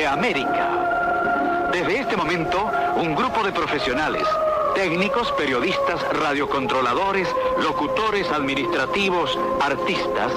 [0.00, 1.68] De América.
[1.70, 4.26] Desde este momento, un grupo de profesionales,
[4.74, 7.28] técnicos, periodistas, radiocontroladores,
[7.62, 10.32] locutores administrativos, artistas,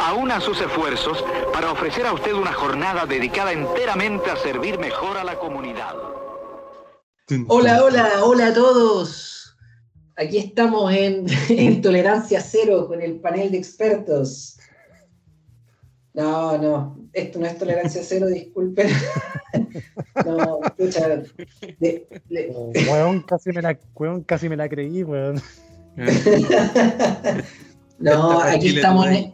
[0.00, 1.22] aúnan sus esfuerzos
[1.52, 5.94] para ofrecer a usted una jornada dedicada enteramente a servir mejor a la comunidad.
[7.48, 9.58] Hola, hola, hola a todos.
[10.16, 14.56] Aquí estamos en Tolerancia Cero con el panel de expertos.
[16.14, 18.88] No, no, esto no es tolerancia cero, disculpen.
[20.26, 21.08] no, escucha.
[21.78, 25.40] de- le- Oh, weón, casi me la, weón, casi me la creí, weón.
[27.98, 29.32] no, aquí estamos, en,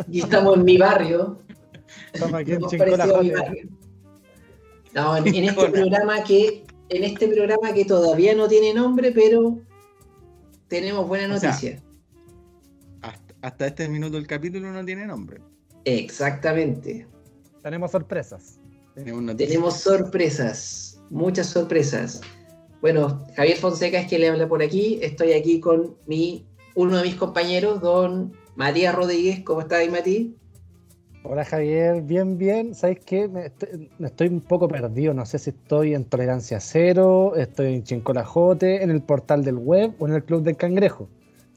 [0.00, 1.38] aquí estamos en mi barrio.
[2.12, 3.40] Estamos aquí en Hemos Chincola parecido a mi Jote.
[3.42, 3.68] barrio.
[4.94, 9.58] No, en, en este programa que, en este programa que todavía no tiene nombre, pero
[10.68, 11.82] tenemos buena O sea, noticia.
[13.44, 15.38] Hasta, este minuto el capítulo no tiene nombre.
[15.84, 17.06] Exactamente.
[17.62, 18.58] Tenemos sorpresas.
[18.94, 22.22] Tenemos sorpresas, muchas sorpresas.
[22.80, 24.98] Bueno, Javier Fonseca es quien le habla por aquí.
[25.02, 29.40] Estoy aquí con mi, uno de mis compañeros, don Matías Rodríguez.
[29.44, 30.34] ¿Cómo está ahí, Mati?
[31.22, 32.74] Hola Javier, bien, bien.
[32.74, 33.28] ¿Sabes qué?
[33.28, 35.12] Me estoy, me estoy un poco perdido.
[35.12, 39.58] No sé si estoy en Tolerancia Cero, estoy en Chincola Jote, en el portal del
[39.58, 41.10] web o en el Club del Cangrejo.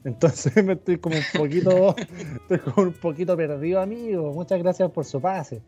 [0.08, 1.94] Entonces me estoy como un poquito,
[2.42, 4.32] estoy como un poquito perdido, amigo.
[4.32, 5.62] Muchas gracias por su pase.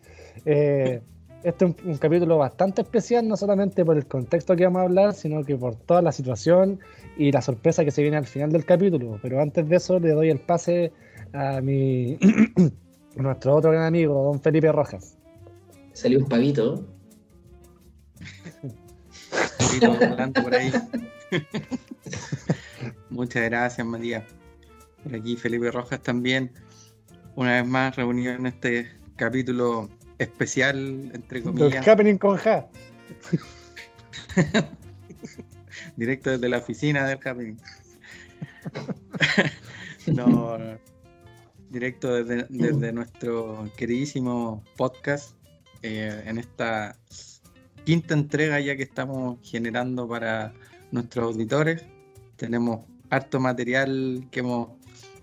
[0.44, 1.00] Eh,
[1.42, 4.84] este es un, un capítulo bastante especial, no solamente por el contexto que vamos a
[4.84, 6.80] hablar, sino que por toda la situación
[7.16, 9.19] y la sorpresa que se viene al final del capítulo.
[9.22, 10.92] Pero antes de eso, le doy el pase
[11.32, 12.19] a mi
[13.16, 15.16] a nuestro otro gran amigo, don Felipe Rojas.
[15.92, 16.84] Salió un pavito.
[19.80, 20.72] volando por ahí.
[23.09, 24.25] Muchas gracias, Matías.
[25.03, 26.50] Por aquí Felipe Rojas también,
[27.37, 29.88] una vez más reunido en este capítulo
[30.19, 32.69] especial, entre El comillas, happening con Ja.
[35.97, 37.56] directo desde la oficina del Happening.
[40.06, 40.27] no,
[40.59, 40.78] no.
[41.71, 45.34] directo desde, desde nuestro queridísimo podcast,
[45.82, 46.97] eh, en esta
[47.84, 50.53] quinta entrega ya que estamos generando para
[50.91, 51.84] nuestros auditores.
[52.37, 54.79] Tenemos harto material que hemos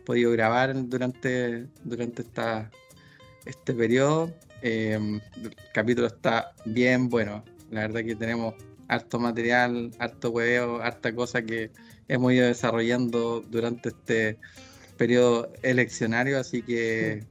[0.07, 2.71] podido grabar durante, durante esta,
[3.45, 4.33] este periodo.
[4.61, 7.43] Eh, el capítulo está bien bueno.
[7.71, 8.55] La verdad que tenemos
[8.87, 11.71] harto material, harto hueveo, harta cosa que
[12.07, 14.37] hemos ido desarrollando durante este
[14.95, 17.25] periodo eleccionario, así que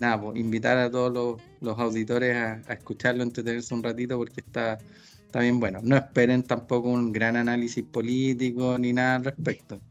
[0.00, 4.40] nada, pues, invitar a todos los, los auditores a, a escucharlo, entretenerse un ratito porque
[4.40, 4.78] está,
[5.26, 5.80] está bien bueno.
[5.82, 9.82] No esperen tampoco un gran análisis político ni nada al respecto.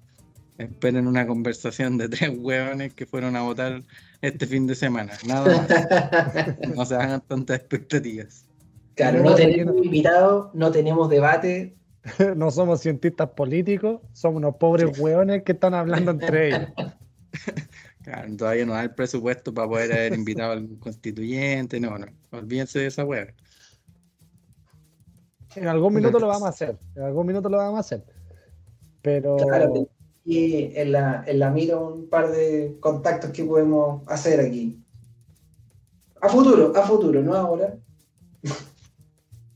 [0.61, 3.81] Esperen una conversación de tres hueones que fueron a votar
[4.21, 5.13] este fin de semana.
[5.25, 6.67] Nada más.
[6.75, 8.45] No se hagan tantas expectativas.
[8.95, 11.75] Claro, no tenemos invitados, no tenemos debate.
[12.35, 16.69] No somos cientistas políticos, somos unos pobres hueones que están hablando entre ellos.
[18.03, 22.79] Claro, todavía no da el presupuesto para poder haber invitado al constituyente, no, no, olvídense
[22.79, 23.27] de esa hueá.
[25.55, 28.03] En algún minuto lo vamos a hacer, en algún minuto lo vamos a hacer.
[29.03, 29.87] Pero Claro,
[30.25, 34.77] y en la, en la mira un par de contactos que podemos hacer aquí.
[36.21, 37.75] A futuro, a futuro, no ahora.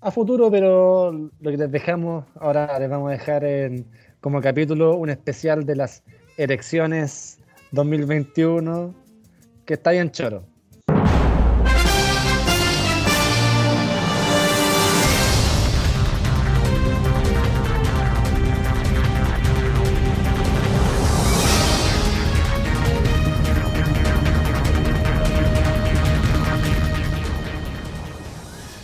[0.01, 3.85] a futuro, pero lo que les dejamos, ahora les vamos a dejar en,
[4.19, 6.03] como capítulo un especial de las
[6.37, 7.37] elecciones
[7.71, 8.93] 2021,
[9.65, 10.43] que está bien choro.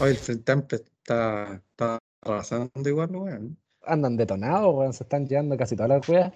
[0.02, 3.58] Hoy el Frente Amplio está, está arrasando igual, weón.
[3.84, 6.34] Andan detonados, weón, se están llevando casi todas las weas.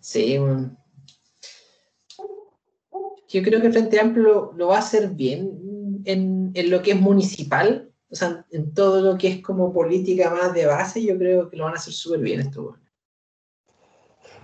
[0.00, 0.78] Sí, weón.
[3.28, 6.80] Yo creo que el Frente Amplio lo, lo va a hacer bien en, en lo
[6.80, 11.02] que es municipal, o sea, en todo lo que es como política más de base,
[11.04, 12.80] yo creo que lo van a hacer súper bien esto, weón.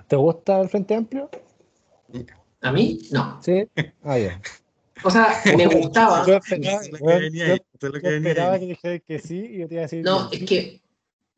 [0.08, 1.30] ¿Te gusta el Frente Amplio?
[2.60, 2.98] ¿A mí?
[3.12, 3.40] No.
[3.42, 3.66] Sí.
[4.02, 4.38] Ah, ya.
[5.04, 6.26] O sea, me gustaba.
[6.26, 10.28] Yo yo- yo esperaba que dijeras que sí y yo te iba a decir No,
[10.30, 10.82] que es que,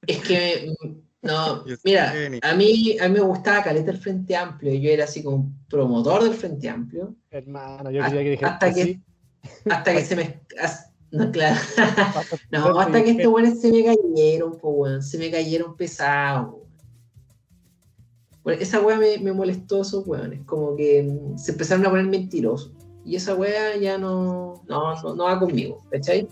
[0.06, 0.74] es que,
[1.22, 2.12] no, mira,
[2.42, 5.58] a mí, a mí me gustaba caleta el Frente Amplio, yo era así como un
[5.68, 9.00] promotor del Frente Amplio, hermano, yo quería que dijeras hasta que, que, sí.
[9.70, 10.40] hasta que se me,
[11.12, 15.30] no, claro, hasta- no, hasta que estos buenos se me cayeron, po, weón, se me
[15.30, 16.56] cayeron pesados.
[18.42, 22.72] Bueno, esa weá me, me molestó esos weones, como que se empezaron a poner mentirosos.
[23.04, 26.28] Y esa wea ya no, no, no, va conmigo, ¿cachai?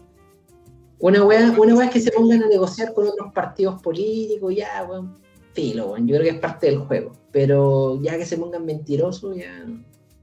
[0.99, 5.19] Una wea, una es que se pongan a negociar con otros partidos políticos, ya, weón,
[5.53, 9.37] filo, weón, yo creo que es parte del juego, pero ya que se pongan mentirosos,
[9.37, 9.67] ya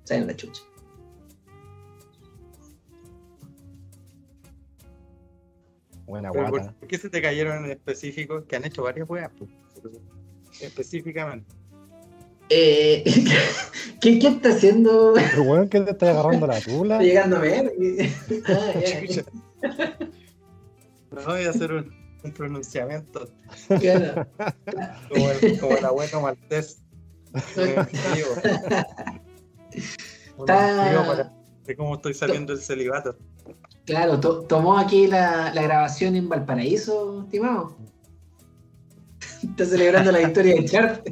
[0.03, 0.61] saben la chucha.
[6.05, 6.73] Buena guata.
[6.79, 8.45] ¿Por qué se te cayeron en específico?
[8.45, 9.49] Que han hecho varias weas, pues,
[10.61, 11.53] específicamente.
[12.49, 13.03] Eh,
[14.01, 15.15] ¿qué, ¿Qué está haciendo?
[15.17, 16.99] El weón que te está agarrando la tula.
[17.01, 17.73] Llegando a ver.
[21.11, 21.91] no voy a hacer un,
[22.23, 23.29] un pronunciamiento.
[23.79, 24.27] Claro.
[25.09, 26.81] Como, el, como el abuelo maltés.
[30.39, 31.31] Está...
[31.65, 33.17] de cómo estoy saliendo del celibato.
[33.85, 37.77] Claro, tomó aquí la, la, grabación en Valparaíso, estimado.
[39.43, 41.07] Está celebrando la victoria de Chart.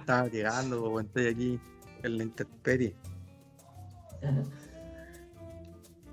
[0.00, 1.60] Estaba llegando, estoy aquí
[2.02, 2.94] en la intemperie.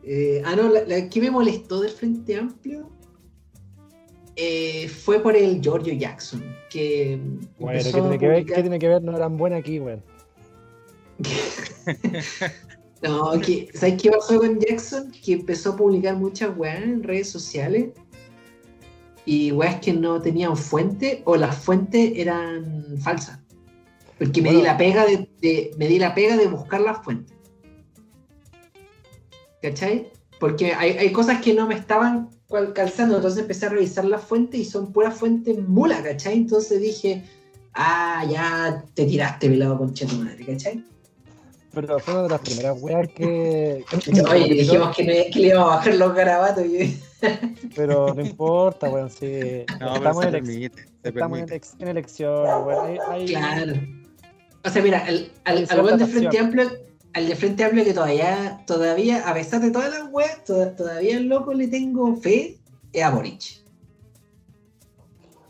[0.04, 2.90] Eh, ah, no, la, que me molestó del Frente Amplio
[4.36, 6.44] eh, fue por el Giorgio Jackson.
[6.70, 7.20] Que
[7.58, 9.02] bueno, ¿qué tiene, que ver, ¿qué tiene que ver?
[9.02, 9.98] No eran buenas aquí, güey.
[13.02, 13.32] no,
[13.74, 15.12] ¿sabes qué pasó con Jackson?
[15.12, 17.92] Que empezó a publicar muchas weas en redes sociales
[19.26, 23.40] y weas que no tenían fuente o las fuentes eran falsas.
[24.18, 27.36] Porque me di la pega de, me di la pega de buscar las fuentes.
[29.62, 30.12] ¿Cachai?
[30.40, 32.30] Porque hay, cosas que no me estaban
[32.74, 36.36] calzando, entonces empecé a revisar las fuentes y son puras fuentes mula, ¿cachai?
[36.36, 37.24] Entonces dije,
[37.74, 40.84] ah, ya te tiraste velado con cheto madre, ¿cachai?
[41.76, 43.84] pero fue una de las primeras weas que.
[44.32, 46.64] Oye, dijimos que, no, que le íbamos a bajar los garabatos.
[47.76, 49.66] Pero no importa, weón, sí.
[49.80, 53.26] No, estamos, en, permite, estamos en, elecciones, weón.
[53.28, 53.74] Claro.
[54.64, 56.72] O sea, mira, al, al, al de Frente Amplio,
[57.14, 61.28] al de Frente Amplio que todavía, todavía, a pesar de todas las weas, todavía el
[61.28, 62.58] loco le tengo fe,
[62.92, 63.64] es a Boric.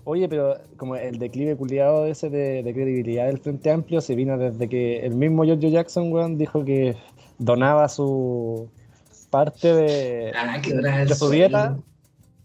[0.04, 4.70] Oye, pero como el declive culiado ese de, credibilidad del Frente Amplio se vino desde
[4.70, 6.96] que el mismo George Jackson, weón, dijo que
[7.40, 8.70] donaba su
[9.36, 11.78] parte de, ah, su dieta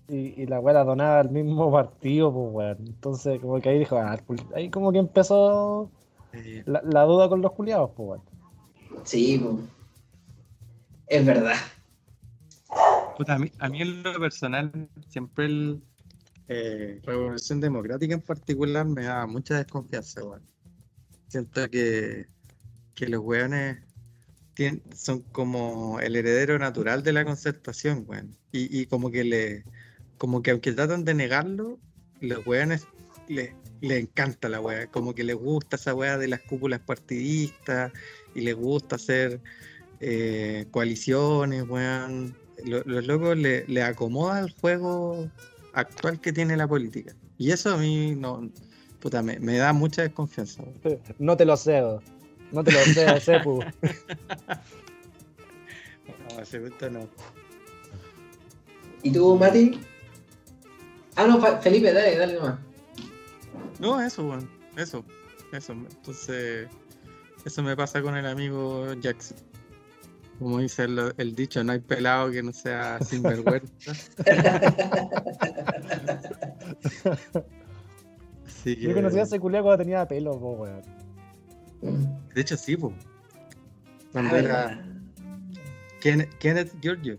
[0.08, 2.78] y, la weá la donaba al mismo partido, pues, weón.
[2.84, 4.18] Entonces, como que ahí dijo, ah,
[4.56, 5.88] ahí como que empezó
[6.66, 8.22] la, duda con los culiados, pues, weón.
[9.04, 9.54] Sí, pues.
[11.06, 11.54] Es verdad.
[13.28, 15.82] a, mí, a mí en lo personal siempre el
[16.48, 20.22] eh, Revolución Democrática en particular me da mucha desconfianza,
[21.28, 22.26] Siento que,
[22.96, 23.78] que los weones
[24.94, 28.36] son como el heredero natural de la concertación, weón.
[28.52, 29.64] Y, como que le,
[30.18, 31.78] como que aunque tratan de negarlo,
[32.20, 32.86] los weones
[33.28, 37.92] les le encanta la weá, como que les gusta esa weá de las cúpulas partidistas
[38.34, 39.40] y les gusta hacer
[40.00, 42.36] eh, coaliciones, weón.
[42.64, 45.30] Los, locos le, le acomoda el juego
[45.72, 47.14] actual que tiene la política.
[47.38, 48.50] Y eso a mí no,
[49.00, 50.62] puta, me, da mucha desconfianza.
[51.18, 52.02] No te lo cedo.
[52.52, 53.60] No te lo cedo, Sepu.
[56.28, 56.58] no, ese
[56.90, 57.08] no.
[59.02, 59.80] ¿Y tú, Mati?
[61.16, 62.58] Ah, no, Felipe, dale, dale nomás.
[63.78, 65.04] No, eso, bueno, eso,
[65.52, 65.72] eso.
[65.72, 66.68] Entonces,
[67.44, 69.36] eso me pasa con el amigo Jackson.
[70.38, 73.94] Como dice el, dicho, no hay pelado que no sea sinvergüenza.
[78.46, 80.80] sí, Yo conocía a ese culiao cuando tenía pelo, weón.
[82.34, 82.92] De hecho, sí, po.
[84.12, 84.84] Cuando era.
[86.00, 87.18] Kenneth, Kenneth Giorgio.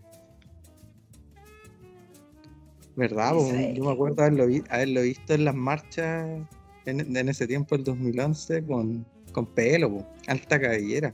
[2.95, 3.33] ¿Verdad?
[3.73, 6.41] Yo me acuerdo haberlo, haberlo, visto en las marchas
[6.85, 10.07] en, ese tiempo, el 2011, con, con pelo, po.
[10.27, 11.13] alta cabellera.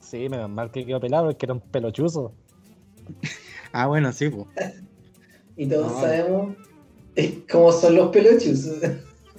[0.00, 2.32] Sí, menos mal que quedó pelado, es que era un pelochuzo.
[3.72, 4.46] ah, bueno, sí, pues.
[5.56, 6.56] y todos sabemos
[7.16, 8.80] eh, cómo son los pelochuzos.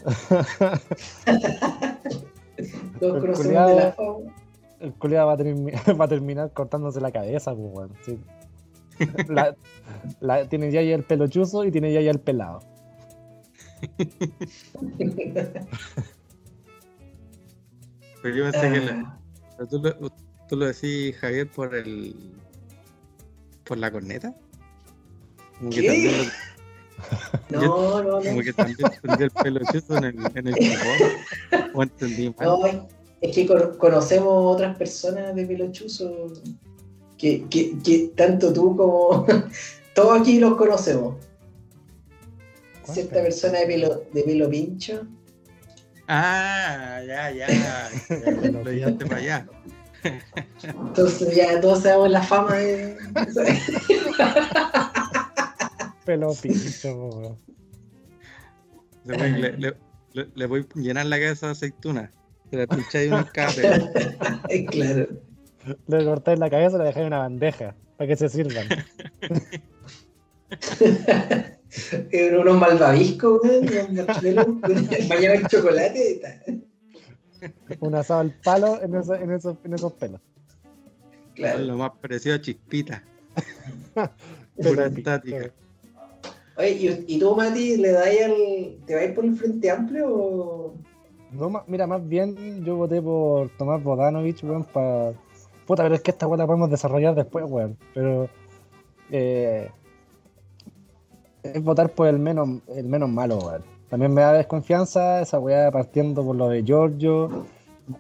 [3.00, 4.34] todos conocemos de la fama.
[4.80, 5.36] El culiado va,
[6.00, 7.94] va, a terminar cortándose la cabeza, pues, bueno.
[8.02, 8.20] Sí.
[10.22, 12.62] La, tiene ya, ya el pelochuzo y tiene ya, ya el pelado.
[18.22, 19.20] Pero yo pensé que la,
[19.60, 19.66] ah.
[20.48, 22.16] ¿Tú lo decís, Javier, por el.
[23.64, 24.36] por la corneta?
[25.72, 26.30] ¿Qué?
[27.50, 28.22] No, no, no.
[28.22, 29.60] Como que también prendí el pelo
[29.90, 30.56] en el, en el
[31.74, 32.48] ¿O entendí mal?
[32.48, 32.88] No,
[33.22, 33.48] es que
[33.78, 35.72] conocemos otras personas de pelo
[37.18, 39.26] que, que, que tanto tú como.
[39.94, 41.16] todos aquí los conocemos.
[42.84, 45.08] Cierta persona de pelo, de pelo pincho
[46.08, 47.48] Ah, ya, ya.
[47.48, 47.90] ya
[48.52, 49.48] lo llevaste para allá.
[50.64, 52.96] Entonces ya todos sabemos la fama de.
[56.06, 57.36] Pelo pincho,
[59.06, 59.74] le, le,
[60.36, 62.12] le, voy a llenar la cabeza de aceituna.
[62.50, 64.66] Se la pincháis un escape.
[64.70, 65.08] claro.
[65.88, 68.68] Le cortáis la cabeza y le dejáis una bandeja para que se sirvan.
[72.40, 73.96] unos malvaviscos, weón,
[75.10, 76.22] mañana el chocolate.
[77.80, 80.22] Un asado al palo en, esos, en, esos, en esos pelos.
[81.34, 81.60] Claro.
[81.60, 83.04] Lo más parecido a chispita.
[84.56, 85.52] Pura estática.
[86.58, 88.78] Oye, ¿y, tú, Mati, le dais al.
[88.86, 90.76] ¿Te vais por el Frente Amplio o.?
[91.32, 95.14] No, mira, más bien yo voté por Tomás Bodanovich, weón, para.
[95.66, 97.78] Puta, pero es que esta weá la podemos desarrollar después, weón.
[97.94, 98.30] Pero.
[99.12, 99.70] Eh,
[101.44, 103.64] es votar por el menos, el menos malo, weón.
[103.90, 107.46] También me da desconfianza esa weá partiendo por lo de Giorgio.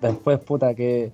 [0.01, 1.11] Después, puta, que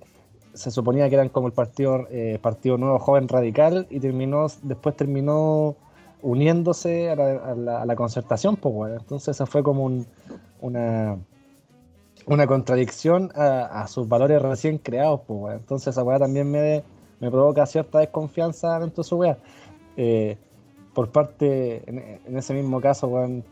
[0.54, 4.96] se suponía que eran como el partido, eh, partido nuevo joven radical y terminó, después
[4.96, 5.76] terminó
[6.22, 7.16] uniéndose a
[7.84, 8.96] la, concertación, pues bueno.
[8.96, 9.90] Entonces esa fue como
[10.60, 11.18] una,
[12.26, 15.58] una contradicción a, sus valores recién creados, pues bueno.
[15.58, 16.82] Entonces esa weá también me,
[17.20, 19.36] me provoca cierta desconfianza dentro de su weá.
[19.96, 20.38] Eh,
[20.94, 23.44] por parte, en, ese mismo caso, weón,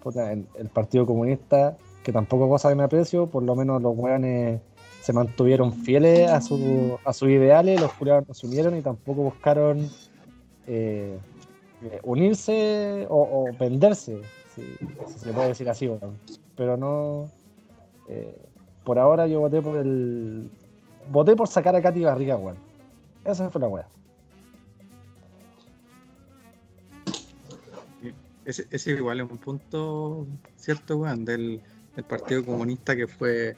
[0.58, 4.60] el, Partido Comunista, que tampoco cosa que me aprecio, por lo menos los weones
[5.00, 9.22] se mantuvieron fieles a, su, a sus ideales, los jurados no se unieron y tampoco
[9.22, 9.88] buscaron
[10.66, 11.18] eh,
[12.02, 14.20] unirse o, venderse,
[14.54, 14.62] si,
[15.18, 15.90] se puede decir así,
[16.56, 17.30] pero no.
[18.08, 18.36] Eh,
[18.84, 20.50] por ahora yo voté por el.
[21.10, 22.56] Voté por sacar a Katy Barriga, weón.
[23.24, 23.88] Esa fue la weá.
[28.44, 31.60] Ese, ese, igual es un punto cierto, weón, del,
[32.08, 33.56] Partido Comunista que fue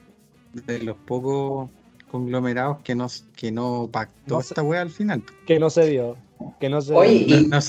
[0.53, 1.69] de los pocos
[2.11, 5.23] conglomerados que no, que no pactó esta weá al final.
[5.47, 6.17] Que no se dio.
[6.59, 7.59] Que no se, Oye, y, no,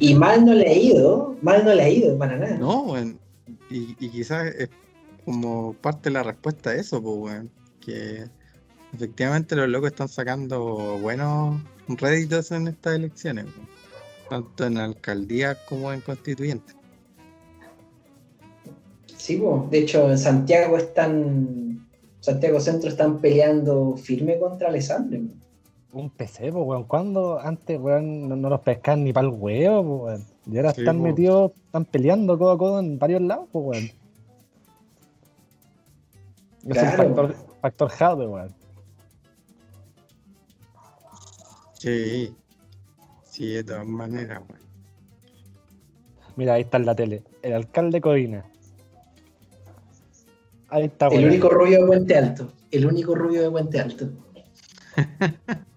[0.00, 2.56] Y, mal no le ha ido, mal no le ha ido para nada.
[2.58, 3.18] No, weón.
[3.70, 4.70] Y, y quizás es
[5.24, 7.50] como parte de la respuesta a eso, pues, weón.
[7.80, 8.24] Que
[8.94, 13.46] efectivamente los locos están sacando buenos réditos en estas elecciones,
[14.30, 16.74] tanto en alcaldía como en constituyente.
[19.16, 21.88] Sí, pues, de hecho en Santiago están,
[22.20, 25.20] Santiago Centro están peleando firme contra Alessandro.
[25.94, 26.84] Un PC, pues, weón.
[26.84, 30.26] ¿Cuándo antes, weón, no, los pescan ni para el huevo, pues, weón?
[30.46, 33.90] Y ahora están metidos, están peleando codo a codo en varios lados, pues, weón.
[36.68, 38.54] Es el factor, factor Jade, weón.
[41.74, 42.34] Sí.
[43.22, 44.62] Sí, de todas maneras, weón.
[46.34, 47.22] Mira, ahí está en la tele.
[47.40, 48.44] El alcalde Codina.
[50.70, 51.22] Ahí está, weón.
[51.22, 52.52] El único rubio de Puente Alto.
[52.72, 54.08] El único rubio de Puente Alto.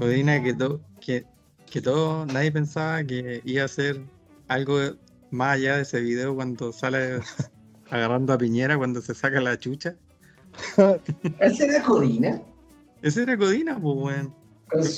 [0.00, 1.26] Codina que, todo que,
[1.70, 4.00] que todo, nadie pensaba que iba a ser
[4.48, 4.78] algo
[5.30, 7.20] más allá de ese video cuando sale
[7.90, 9.96] agarrando a Piñera cuando se saca la chucha.
[11.40, 12.40] ¿Ese era Codina?
[13.02, 14.34] Ese era Codina, pues, weón.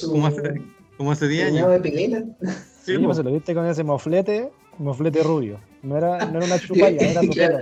[0.06, 0.62] Como hace,
[0.96, 1.82] como hace 10 años.
[1.82, 2.34] de
[2.84, 5.58] Sí, pues se lo viste con ese moflete, moflete rubio.
[5.82, 7.58] No era, no era una chupalla, era su pelo.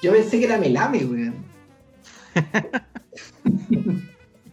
[0.00, 1.34] Yo, pensé que era melame, weón.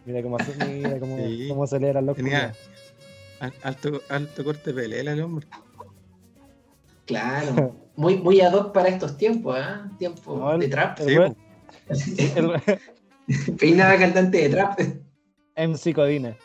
[0.04, 1.46] Mira cómo, mira cómo, sí.
[1.48, 1.66] cómo
[2.02, 2.54] los Tenía
[3.62, 5.46] alto, alto corte de pelela el hombre.
[7.06, 9.90] Claro, muy, muy ad hoc para estos tiempos, ¿eh?
[9.98, 11.00] Tiempo de trap.
[11.00, 11.34] El,
[13.58, 14.80] Peinada cantante de trap.
[15.56, 16.36] MC Codina.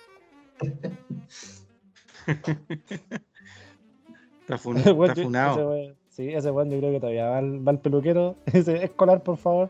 [4.41, 5.95] está, funado.
[6.09, 8.35] sí, ese weón yo creo que todavía va al, va peluquero.
[8.53, 9.69] Dice, escolar, por favor.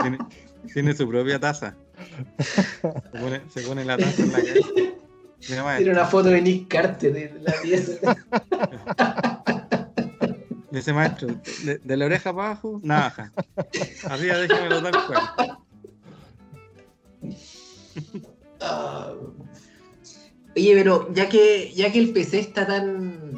[0.00, 0.18] Tiene,
[0.72, 1.76] tiene, su propia taza.
[2.38, 4.60] Se pone, se pone la taza en la cara.
[5.40, 8.16] Tiene una foto de Nick Carter de la pieza.
[10.70, 11.28] Dice maestro,
[11.82, 13.32] de, la oreja para abajo, navaja.
[14.04, 15.58] Arriba déjame tal cual.
[18.60, 19.32] Uh,
[20.54, 23.34] oye, pero ya que, ya que el PC está tan.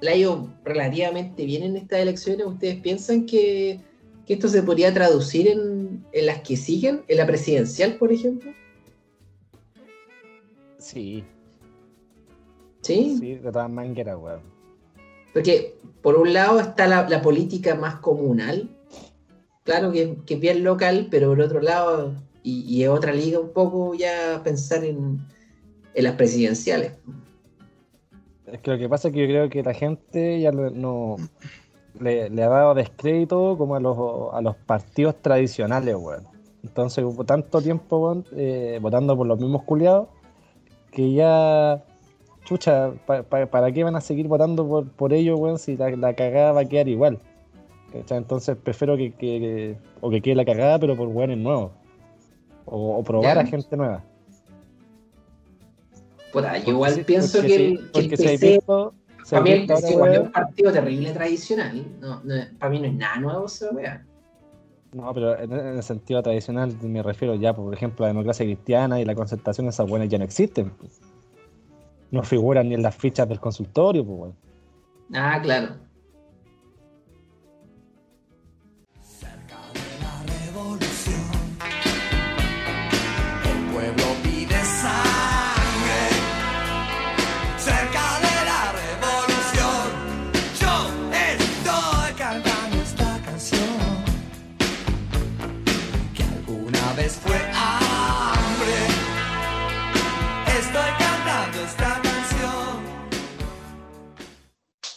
[0.00, 3.80] la ha ido relativamente bien en estas elecciones, ¿ustedes piensan que,
[4.26, 7.02] que esto se podría traducir en, en las que siguen?
[7.08, 8.52] ¿En la presidencial, por ejemplo?
[10.78, 11.24] Sí.
[12.82, 13.16] ¿Sí?
[13.18, 14.54] Sí, de todas maneras, weón.
[15.32, 18.68] Porque por un lado está la, política más comunal,
[19.64, 23.94] claro que, es bien local, pero por otro lado, y, es otra liga un poco
[23.94, 25.18] ya pensar en,
[25.94, 26.92] las presidenciales.
[28.46, 31.16] Es que lo que pasa es que yo creo que la gente ya no
[32.00, 36.24] le, ha dado descrédito como a los, a los partidos tradicionales, weón.
[36.62, 40.08] Entonces hubo tanto tiempo, weón, eh, votando por los mismos culiados,
[40.90, 41.82] que ya,
[42.44, 46.62] chucha, ¿para qué van a seguir votando por, por ellos, weón, si la, cagada va
[46.62, 47.18] a quedar igual?
[47.92, 51.70] Entonces prefiero que, que, o que quede la cagada, pero por weones nuevos.
[52.66, 54.02] O, probar a gente nueva.
[56.64, 58.60] yo igual pienso que, el, que el PC,
[59.30, 61.84] para mí el es un partido terrible tradicional.
[62.00, 62.22] No,
[62.58, 64.04] para mí no es nada nuevo esa weá.
[64.92, 69.00] No, pero en, el sentido tradicional me refiero ya, por ejemplo, a la democracia cristiana
[69.00, 70.72] y la concertación, esas buenas ya no existen.
[72.10, 74.34] No figuran ni en las fichas del consultorio, pues, bueno.
[75.12, 75.74] Ah, claro.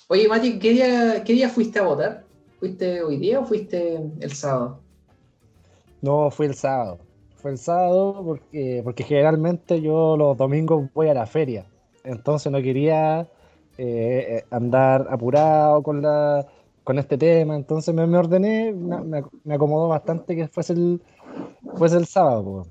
[0.09, 2.23] Oye, Mati, ¿qué día, ¿qué día fuiste a votar?
[2.59, 4.79] ¿Fuiste hoy día o fuiste el sábado?
[6.01, 6.99] No, fui el sábado.
[7.35, 11.65] Fue el sábado porque, porque generalmente yo los domingos voy a la feria.
[12.05, 13.27] Entonces no quería
[13.77, 16.47] eh, andar apurado con la
[16.85, 17.57] con este tema.
[17.57, 21.01] Entonces me, ordené, me, acomodó bastante que fuese el,
[21.75, 22.65] fuese el sábado.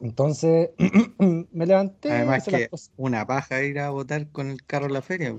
[0.00, 0.70] Entonces
[1.18, 2.10] me levanté.
[2.12, 5.36] Además que una paja ir a votar con el carro a la feria.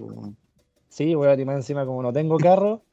[0.94, 2.84] Sí, voy a timar encima como no tengo carro.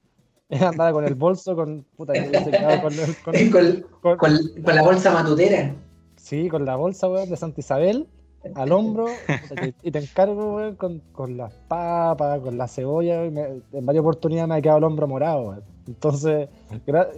[0.51, 2.15] Andaba con el bolso, con, puta,
[3.23, 5.75] con, con, con, la bolsa matutera.
[6.17, 8.09] Sí, con la bolsa, weón, de Santa Isabel
[8.55, 9.05] al hombro
[9.83, 13.25] y te encargo, weón, con, con las papas, con la cebolla.
[13.25, 15.65] en varias oportunidades me ha quedado el hombro morado, weón.
[15.87, 16.49] Entonces,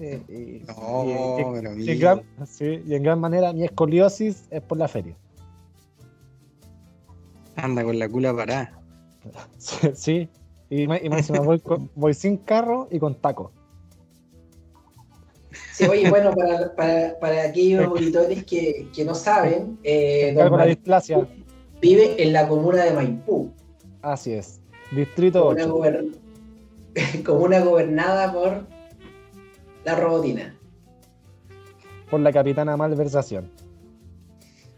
[0.01, 0.62] y,
[2.90, 5.16] y en gran manera mi escoliosis es por la feria.
[7.55, 8.81] Anda con la cula parada.
[9.95, 10.29] sí,
[10.75, 11.01] y, me,
[11.41, 11.63] voy,
[11.95, 13.53] voy sin carro y con taco.
[15.71, 21.29] Sí, oye, bueno, para, para, para aquellos auditores que, que no saben, eh, la displasia.
[21.79, 23.53] vive en la comuna de Maipú.
[24.01, 27.23] Así es, distrito comuna 8.
[27.27, 28.67] comuna gobernada por
[29.85, 30.59] la robotina.
[32.11, 33.51] Por la capitana Malversación.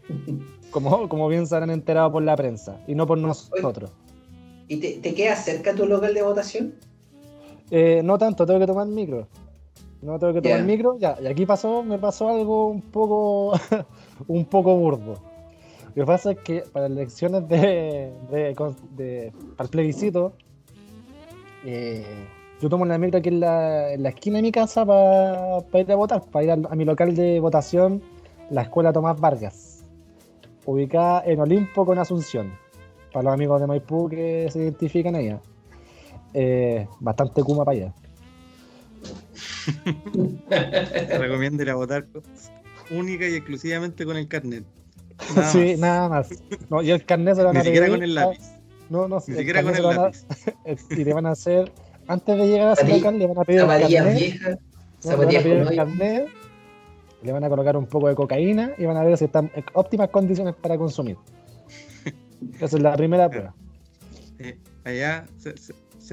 [0.71, 3.93] como, como bien se han enterado por la prensa y no por nosotros.
[4.67, 6.73] ¿Y te, queda cerca tu local de votación?
[7.69, 9.27] Eh, no tanto, tengo que tomar micro.
[10.01, 11.17] No tengo que tomar micro, ya.
[11.21, 13.53] Y aquí pasó, me pasó algo un poco,
[14.27, 15.15] un poco burdo.
[15.95, 20.33] Lo que pasa es que para elecciones de, de, para el plebiscito,
[21.63, 22.03] eh,
[22.61, 25.91] yo tomo la micro aquí en la, en la esquina de mi casa para ir
[25.91, 28.01] a votar, para ir a, mi local de votación,
[28.49, 29.85] la escuela Tomás Vargas,
[30.65, 32.64] ubicada en Olimpo con Asunción
[33.15, 35.39] para los amigos de Maipú que se identifican allá.
[36.33, 37.93] Eh, bastante kuma para allá.
[41.17, 42.05] Recomiendo ir a votar
[42.91, 44.65] única y exclusivamente con el carnet.
[45.49, 46.27] sí, nada más.
[46.69, 48.39] No, y el carnet se lo van a Ni siquiera con el lápiz.
[48.89, 50.25] No, no, Ni siquiera con el lápiz.
[50.89, 51.71] y le van a hacer,
[52.07, 54.41] antes de llegar a local, le van a pedir el carnet.
[55.05, 56.27] le van a pedir el carnet,
[57.23, 59.63] le van a colocar un poco de cocaína y van a ver si están en
[59.73, 61.15] óptimas condiciones para consumir.
[62.59, 63.53] Esa es la primera prueba.
[64.39, 65.53] Eh, allá se,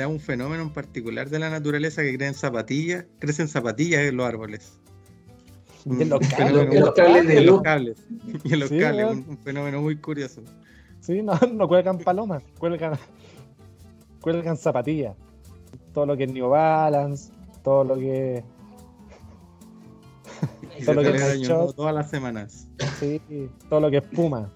[0.00, 4.26] da un fenómeno en particular de la naturaleza que creen zapatillas, crecen zapatillas en los
[4.26, 4.78] árboles.
[5.84, 7.28] Y en los cables, y los cables,
[8.44, 10.42] y en los cables, un, fenómeno muy curioso.
[11.00, 12.98] Sí, no, no cuelgan palomas, cuelgan,
[14.20, 15.16] cuelgan zapatillas.
[15.92, 17.32] Todo lo que es New Balance,
[17.62, 18.44] todo lo que
[20.84, 22.68] todo lo que es todas las semanas.
[22.98, 23.20] Sí,
[23.68, 24.50] todo lo que es Puma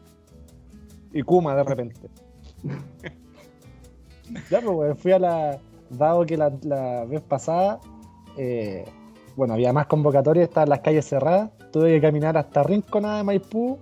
[1.17, 2.01] y Kuma de repente.
[4.51, 5.59] ya, pues, fui a la.
[5.89, 6.51] Dado que la,
[7.05, 7.79] vez pasada,
[8.37, 8.85] eh,
[9.37, 13.79] bueno, había más convocatorias, estaban las calles cerradas, tuve que caminar hasta Rinconada de Maipú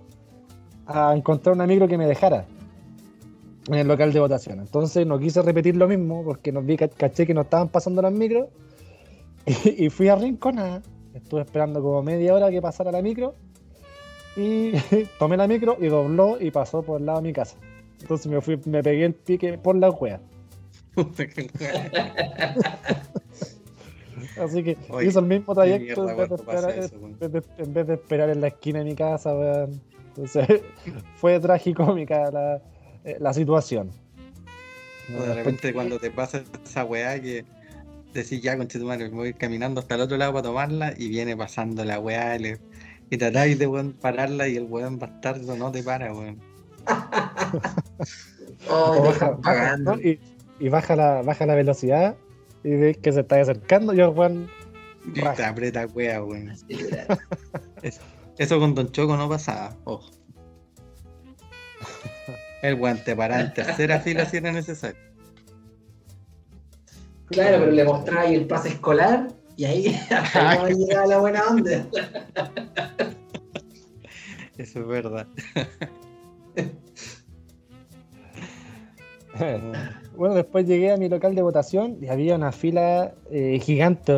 [0.85, 2.45] a encontrar una micro que me dejara
[3.67, 4.59] en el local de votación.
[4.59, 8.13] Entonces no quise repetir lo mismo porque nos vi, caché que no estaban pasando las
[8.13, 8.49] micros
[9.65, 10.83] y, fui a Rinconada.
[11.15, 13.33] Estuve esperando como media hora que pasara la micro
[14.35, 14.73] y
[15.19, 17.55] tomé la micro y dobló y pasó por el lado de mi casa.
[18.01, 20.19] Entonces me fui, me pegué el pique por la wea.
[24.41, 26.17] Así que hizo el mismo trayecto en,
[27.73, 29.31] vez de esperar, en la esquina de mi casa,
[30.09, 30.61] Entonces
[31.15, 32.61] fue tragicómica la,
[33.03, 33.91] eh, la situación.
[35.07, 37.45] De repente cuando te pasa esa weá que
[38.13, 41.83] decís ya con madre, voy caminando hasta el otro lado para tomarla y viene pasando
[41.85, 42.37] la weá
[43.09, 46.39] y, tratáis de weón, pararla y el weón bastardo no te para, weón.
[50.59, 52.15] y, baja la, baja la velocidad
[52.63, 54.49] y ves que se está acercando y el weón.
[55.13, 56.53] Y te aprieta weá, weón.
[58.37, 60.11] Eso, con Don Choco no pasaba, ojo.
[62.61, 64.99] El guante para en tercera fila si era necesario.
[67.27, 71.87] Claro, pero le mostráis el pase escolar y ahí hasta no llega la buena onda.
[74.57, 75.27] Eso es verdad.
[80.15, 84.13] bueno, después llegué a mi local de votación y había una fila eh, gigante,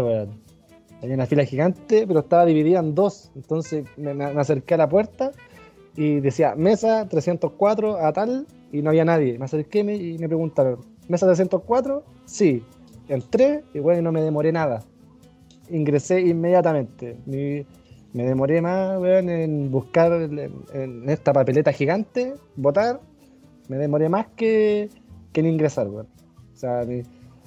[1.01, 3.31] Había una fila gigante, pero estaba dividida en dos.
[3.35, 5.31] Entonces me, me, acerqué a la puerta
[5.95, 9.39] y decía mesa 304 a tal y no había nadie.
[9.39, 12.03] Me acerqué y me preguntaron, ¿mesa 304?
[12.25, 12.63] Sí.
[13.07, 14.83] Entré y bueno, no me demoré nada.
[15.69, 17.17] Ingresé inmediatamente.
[17.25, 23.01] me demoré más en buscar en, esta papeleta gigante, votar.
[23.67, 24.89] Me demoré más que,
[25.33, 25.87] en ingresar.
[25.87, 26.05] O
[26.53, 26.85] sea,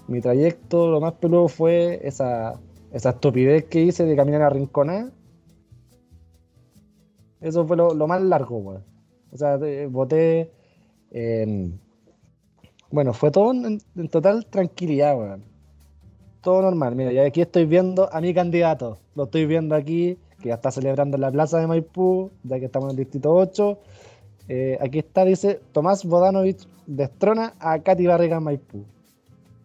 [0.07, 2.61] mi, trayecto, lo más peludo fue esa,
[2.93, 5.11] esa estupidez que hice de caminar a Rinconá.
[7.41, 8.83] Eso fue lo, más largo,
[9.33, 10.53] O sea, voté
[11.11, 11.81] en...
[12.93, 15.50] Bueno, fue todo en, total tranquilidad, weón
[16.43, 16.95] todo normal.
[16.95, 18.99] Mira, ya aquí estoy viendo a mi candidato.
[19.15, 22.67] Lo estoy viendo aquí, que ya está celebrando en la plaza de Maipú, ya que
[22.67, 23.79] estamos en el distrito 8.
[24.49, 28.85] Eh, aquí está, dice Tomás Bodanovich destrona a Katy Barriga en Maipú.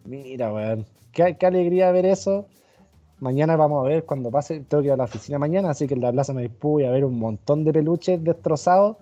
[0.04, 0.86] Mira, weón.
[1.12, 2.46] Qué, alegría ver eso.
[3.18, 4.60] Mañana vamos a ver cuando pase.
[4.60, 6.84] Tengo que ir a la oficina mañana, así que en la plaza de Maipú voy
[6.84, 8.98] a ver un montón de peluches destrozados.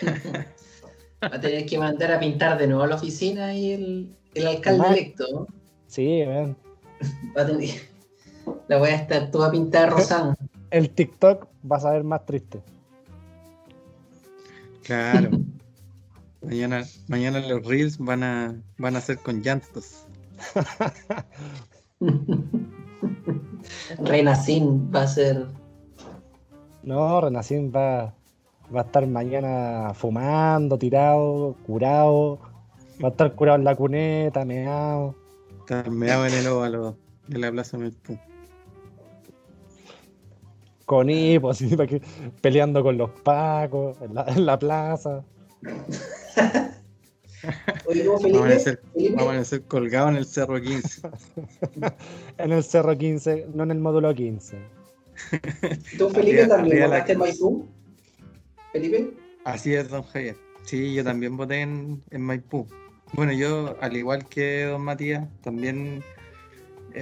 [1.22, 4.46] Va a tener que mandar a pintar de nuevo a la oficina y el, el
[4.46, 5.46] alcalde electo.
[5.86, 6.56] Sí, ven.
[8.68, 10.36] La voy a estar toda pintada rosada.
[10.70, 12.62] El TikTok va a ver más triste.
[14.82, 15.30] Claro.
[16.42, 20.06] mañana, mañana los reels van a, van a ser con llantos.
[23.98, 25.46] Renacín va a ser.
[26.82, 28.14] No, Renacín va,
[28.74, 32.38] va a estar mañana fumando, tirado, curado.
[33.02, 35.14] Va a estar curado en la cuneta, meado.
[35.90, 38.16] Me daba en el óvalo de la Plaza Maipú.
[40.84, 41.58] Con hipos,
[42.40, 45.24] peleando con los pacos en la, plaza.
[49.16, 51.08] vamos, a ser, colgados en el Cerro 15.
[52.38, 54.56] en el Cerro 15, no en el módulo 15.
[55.98, 57.66] ¿Tú, Felipe, también votaste en Maipú?
[58.72, 59.12] ¿Felipe?
[59.44, 60.36] Así es, don Javier.
[60.62, 62.68] Sí, yo también voté en, en Maipú.
[63.12, 66.02] Bueno, yo, al igual que don Matías, también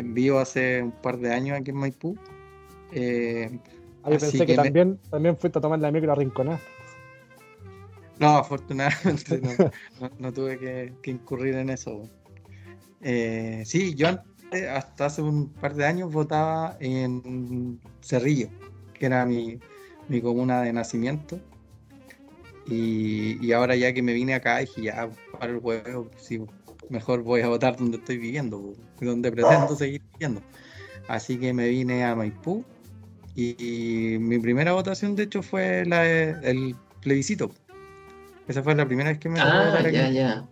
[0.03, 2.17] vivo hace un par de años aquí en Maipú.
[2.93, 3.59] Eh,
[4.03, 6.61] ah, pensé que, también, también fuiste a tomar la micro a Rinconar.
[8.19, 9.41] No, afortunadamente
[10.19, 12.09] no, tuve que, incurrir en eso.
[13.01, 14.09] Eh, sí, yo
[14.73, 18.49] hasta hace un par de años votaba en Cerrillo,
[18.93, 19.59] que era mi,
[20.09, 21.41] mi comuna de nacimiento.
[22.67, 25.11] Y, ahora ya que me vine acá, dije ya,
[25.45, 26.41] para el juego, sí,
[26.89, 30.41] mejor voy a votar donde estoy viviendo, donde pretendo seguir viviendo.
[31.07, 32.65] Así que me vine a Maipú
[33.37, 37.51] y, mi primera votación de hecho fue la el plebiscito.
[38.49, 40.49] Esa fue la primera vez que me ah, ya, ya.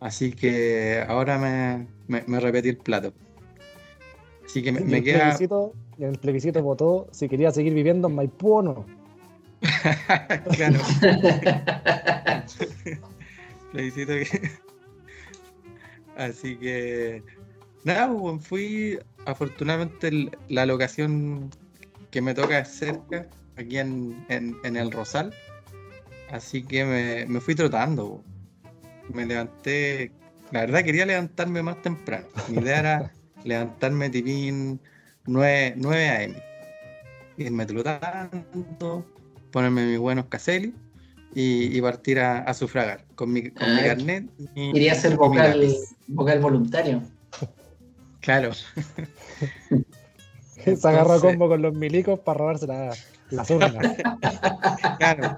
[0.00, 1.86] Así que ahora me,
[2.26, 3.12] me, repetí el plato.
[4.46, 5.36] Así que me, queda.
[5.98, 8.86] en el plebiscito votó si quería seguir viviendo en Maipú o no.
[10.56, 10.80] claro.
[13.72, 14.50] que.
[16.16, 17.22] Así que.
[17.84, 18.98] Nada, pues, fui.
[19.24, 21.50] Afortunadamente, la locación
[22.10, 25.32] que me toca cerca, aquí en, el Rosal.
[26.30, 28.22] Así que me, fui trotando.
[29.12, 30.12] Me levanté.
[30.50, 32.26] La verdad, quería levantarme más temprano.
[32.48, 33.12] Mi idea era
[33.44, 34.80] levantarme tipín
[35.26, 36.42] 9, 9 a.m.
[37.38, 39.06] Irme trotando,
[39.50, 40.74] ponerme mis buenos caselis
[41.34, 44.28] y, partir a, sufragar con mi, con mi ah, carnet.
[44.54, 45.66] Quería ser vocal,
[46.08, 47.02] vocal voluntario.
[48.20, 48.52] Claro.
[50.64, 52.94] Se agarró combo con los milicos para robarse la,
[53.30, 53.74] las urnas.
[54.98, 55.36] claro.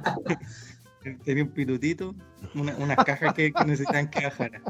[1.24, 2.14] Tenía un pitutito,
[2.54, 4.62] unas cajas que, necesitan que bajar.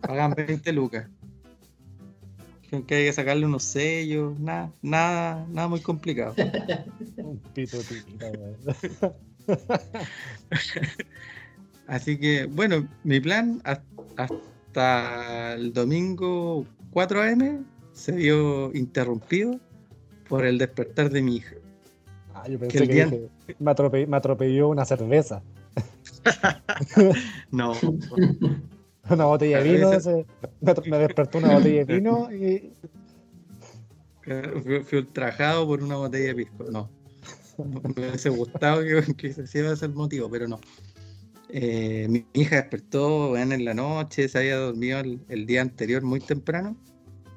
[0.00, 1.08] Pagan 20 lucas.
[2.70, 6.34] Que hay que sacarle unos sellos, nada, nada, nada muy complicado.
[7.18, 8.26] un pitutito,
[11.86, 19.58] Así que, bueno, mi plan hasta el domingo 4 am se vio interrumpido
[20.28, 21.56] por el despertar de mi hija.
[22.34, 23.28] Ah, yo pensé que,
[23.58, 25.42] me, atropelló, una cerveza.
[27.50, 27.72] no.
[29.10, 29.90] una botella de vino,
[30.86, 32.72] me, despertó una botella de vino y...
[34.24, 36.88] Fui, ultrajado por una botella de pisco, no.
[37.64, 40.60] Me hubiese gustado que, que ese iba a ser el motivo, pero no.
[41.54, 46.76] Eh, mi hija despertó en la noche, se había dormido el, día anterior muy temprano.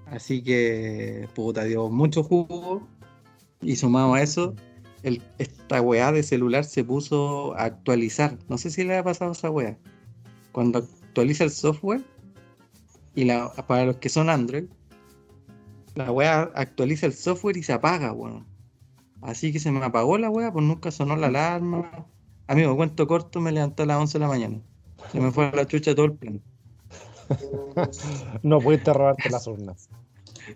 [0.05, 2.87] Así que, puta, dio mucho jugo.
[3.61, 4.55] Y sumado a eso,
[5.03, 8.37] el, esta weá de celular se puso a actualizar.
[8.47, 9.77] No sé si le ha pasado a esa weá.
[10.53, 12.01] Cuando actualiza el software,
[13.15, 14.65] y la, para los que son Android,
[15.95, 18.45] la weá actualiza el software y se apaga, weón.
[19.21, 22.07] Así que se me apagó la weá, pues nunca sonó la alarma,
[22.47, 24.61] Amigo, cuento corto, me levanté a las 11 de la mañana.
[25.11, 26.41] Se me fue a la chucha todo el plan.
[28.43, 29.89] no pudiste robarte las urnas.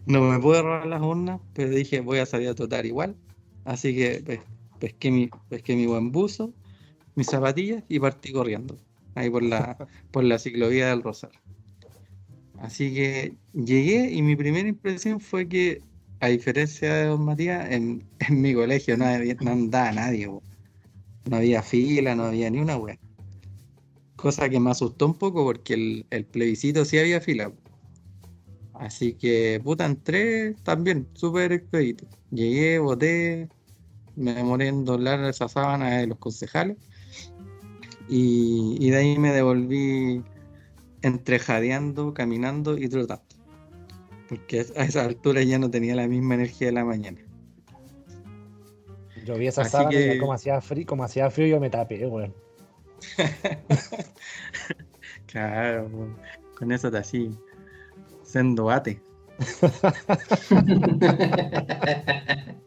[0.06, 3.16] No me pude robar las urnas, pero dije voy a salir a trotar igual.
[3.66, 4.42] Así que
[4.80, 6.54] pesqué, mi, pesqué mi buen buzo,
[7.16, 8.78] mis zapatillas y partí corriendo.
[9.16, 9.76] Ahí por la,
[10.12, 11.40] por la ciclovía del Rosario.
[12.60, 15.82] Así que llegué y mi primera impresión fue que,
[16.20, 19.06] a diferencia de don Matías, en, mi colegio no,
[19.42, 20.28] no andaba nadie.
[20.28, 22.98] No había fila, no había ni una wea.
[24.16, 27.52] Cosa que me asustó un poco porque el, plebiscito sí había fila.
[28.74, 32.06] Así que, puta, entré también, súper expedito.
[32.32, 33.50] Llegué, voté,
[34.16, 36.78] me demoré en doblar esa sábana de los concejales.
[38.10, 40.24] Y, de ahí me devolví
[41.02, 43.29] entrejadeando, caminando y trotando.
[44.30, 47.20] Porque a esa altura ya no tenía la misma energía de la mañana.
[49.26, 52.34] Yo vi esa sábana y como hacía frío, como hacía frío yo me tapé, weón.
[55.26, 55.90] claro,
[56.58, 57.38] con eso te así,
[58.24, 59.02] siendo bate.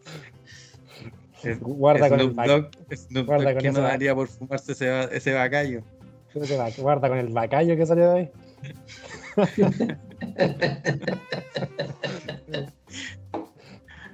[1.60, 2.70] guarda con el bacayo.
[3.24, 5.82] guarda con no daría por fumarse ese, ese bacayo.
[6.78, 8.30] Guarda con el bacayo que salió de ahí.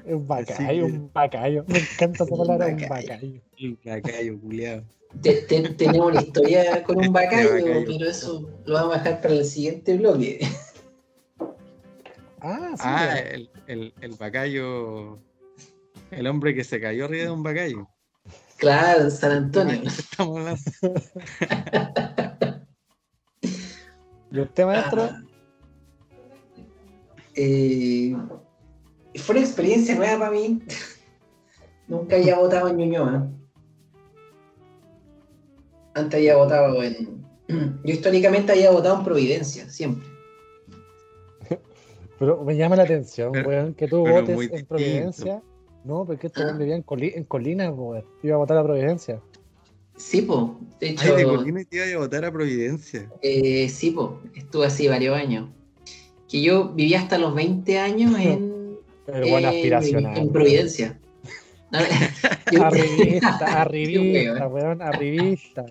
[0.04, 1.64] Un bacayo, un bacayo.
[1.68, 3.42] Me encanta esa palabra, un bacayo.
[3.60, 4.84] Un bacayo, culiado.
[5.76, 7.50] tenemos una historia con un bacayo,
[7.86, 10.40] pero eso lo vamos a dejar para el siguiente bloque.
[12.40, 12.82] Ah, sí.
[12.84, 15.18] Ah, el, el, el bacayo.
[16.10, 17.88] El hombre que se cayó arriba de un bacayo.
[18.56, 19.82] Claro, San Antonio.
[19.84, 20.62] Estamos hablando.
[24.30, 25.02] ¿Y usted, maestro?
[25.02, 25.22] Ah,
[27.34, 28.16] eh,
[29.14, 30.60] fue una experiencia nueva para mí.
[31.88, 33.28] Nunca había votado en Ñuñoa.
[35.94, 37.26] Antes había votado en.
[37.48, 40.06] Yo históricamente había votado en Providencia, siempre.
[42.18, 45.42] Pero me llama la atención, weón, que tú votes en Providencia.
[45.84, 46.52] No, porque esto ah.
[46.52, 48.04] vivía en, Coli en Colinas, weón.
[48.22, 49.22] Iba a votar a Providencia.
[49.98, 50.58] Sí, po.
[50.80, 51.14] De hecho.
[51.14, 53.10] Ay, de Colinas iba a votar a Providencia.
[53.20, 54.22] Eh, sí, po.
[54.34, 55.50] Estuve así varios años.
[56.28, 60.16] Que yo vivía hasta los 20 años en el buen aspiracional.
[60.16, 60.98] En, Providencia.
[62.62, 65.66] arribista, arribista, weón, arribista.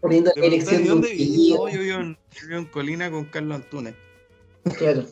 [0.00, 1.52] poniendo la elección de dónde viví?
[1.52, 2.16] No, yo vivo en,
[2.50, 3.94] en, Colina con Carlos Antunes.
[4.78, 5.04] Claro.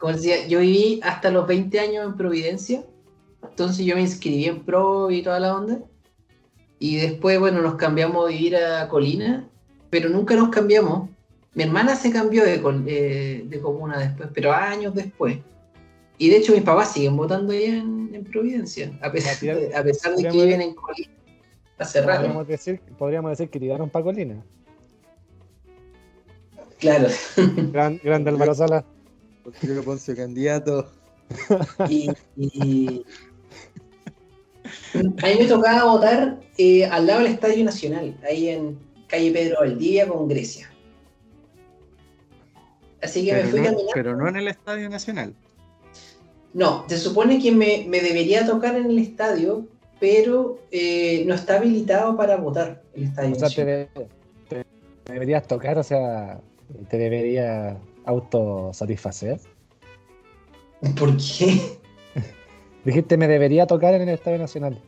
[0.00, 2.84] Como decía, yo viví hasta los 20 años en Providencia.
[3.42, 5.80] Entonces yo me inscribí en Pro y toda la onda.
[6.78, 9.46] Y después, bueno, nos cambiamos a vivir a Colina,
[9.90, 11.10] pero nunca nos cambiamos.
[11.52, 15.38] Mi hermana se cambió de, eh, de comuna después, pero años después.
[16.16, 20.14] Y de hecho mis papás siguen votando allá en, Providencia, a pesar, de, a pesar
[20.14, 21.10] de que viven en Colina.
[21.78, 24.44] Hace podríamos decir, podríamos decir que tiraron para Colina.
[26.78, 27.08] Claro.
[27.72, 28.84] Gran, grande Álvaro Sala.
[29.42, 30.90] Porque Ponce candidato.
[31.88, 32.08] y,
[34.94, 39.60] a mí me tocaba votar eh, al lado del Estadio Nacional, ahí en calle Pedro
[39.60, 40.70] Valdivia con Grecia.
[43.02, 43.90] Así que me fui caminando.
[43.94, 45.34] Pero no en el Estadio Nacional.
[46.52, 49.66] No, se supone que me, debería tocar en el estadio,
[50.00, 53.36] pero eh, no está habilitado para votar el estadio.
[53.36, 53.88] O sea, te,
[55.06, 56.40] deberías tocar, o sea,
[56.88, 59.40] te debería autosatisfacer.
[60.98, 61.78] ¿Por qué?
[62.84, 64.80] Dijiste, me debería tocar en el Estadio Nacional.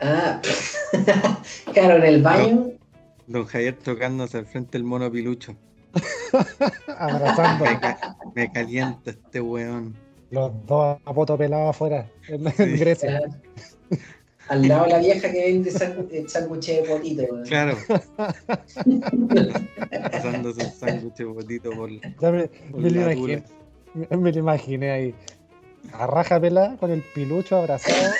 [0.00, 0.40] Ah,
[1.72, 2.70] claro, en el baño.
[3.26, 5.54] Don, Javier tocándose al frente del mono pilucho.
[6.98, 7.64] Abrazando.
[8.34, 9.94] Me, calienta este weón.
[10.30, 12.44] Los dos a poto pelados afuera, en,
[12.78, 13.20] Grecia.
[14.48, 17.22] Al lado de la vieja que vende sándwich de potito.
[17.46, 17.78] Claro.
[20.12, 23.42] Pasándose un sándwich de potito por, me, me, lo imaginé,
[23.94, 25.14] me, lo imaginé ahí.
[25.92, 28.14] A raja pelada con el pilucho abrazado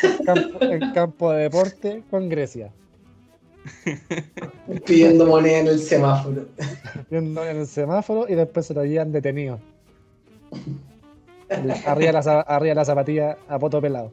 [0.60, 2.70] en campo, de deporte con Grecia.
[4.86, 6.46] Pidiendo moneda en el semáforo.
[7.08, 9.58] Pidiendo en el semáforo y después se lo habían detenido.
[11.86, 14.12] Arriba la, arriba la zapatilla a poto pelado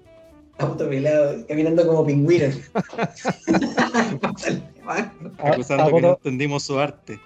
[0.89, 2.60] pelado, caminando como pingüinos.
[5.38, 7.19] Acusando que no entendimos su arte,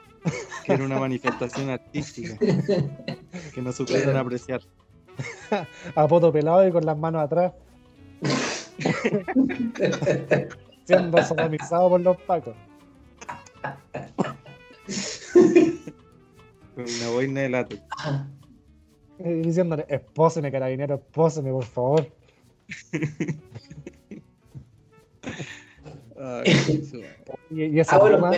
[0.65, 4.59] que era una manifestación artística, que no supieron apreciar.
[5.95, 7.53] A poto pelado y con las manos atrás.
[10.85, 12.55] Siendo sodomizado por los pacos.
[16.75, 17.81] Con una boina de látex.
[19.17, 22.14] Diciéndole, espóseme, carabinero, espóseme, por favor.
[27.49, 28.31] Y, esa ah,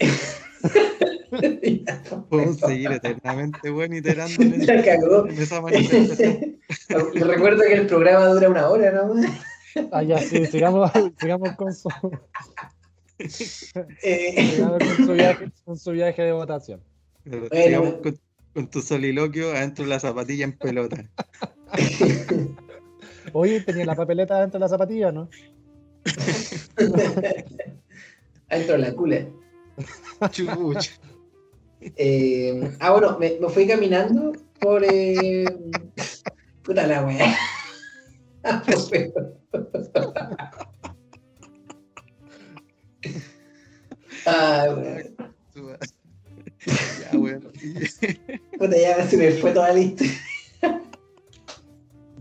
[2.30, 4.62] Podemos seguir eternamente, bueno, iterando en,
[5.38, 6.58] esa manifestación.
[7.14, 9.14] Recuerdo que el programa dura una hora, ¿no?
[9.92, 10.90] Ah, ya, sí, sigamos,
[11.20, 11.88] sigamos con su.
[14.02, 14.50] Eh.
[14.54, 16.80] Sigamos con su, viaje, con su viaje de votación.
[17.52, 18.18] sigamos con,
[18.54, 21.04] con, tu soliloquio adentro de la zapatilla en pelota.
[23.32, 25.28] Oye, tenía la papeleta dentro de la zapatilla, ¿no?
[28.48, 29.26] dentro de la cula.
[31.96, 34.84] Eh, ah, bueno, me, fui caminando por.
[34.84, 35.44] Eh...
[36.62, 37.34] Puta la wea.
[44.26, 45.10] ah, bueno.
[46.66, 47.50] Ya, bueno.
[48.58, 50.04] Puta, ya se me fue toda la lista.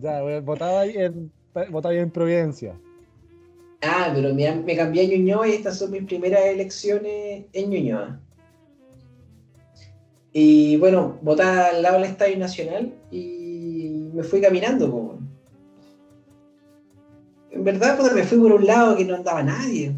[0.01, 1.31] Ya, votaba ahí en,
[1.69, 2.75] votaba ahí en Providencia.
[3.81, 8.19] Ah, pero me, cambié a Ñuñoa y estas son mis primeras elecciones en Ñuñoa.
[10.33, 14.89] Y bueno, votaba al lado del Estadio Nacional y me fui caminando.
[14.89, 15.19] Como.
[17.51, 19.95] En verdad, pues, me fui por un lado que no andaba nadie.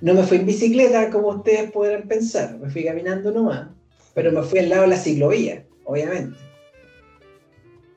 [0.00, 3.68] No me fui en bicicleta como ustedes podrán pensar, me fui caminando nomás.
[4.14, 6.36] Pero me fui al lado de la ciclovía, obviamente.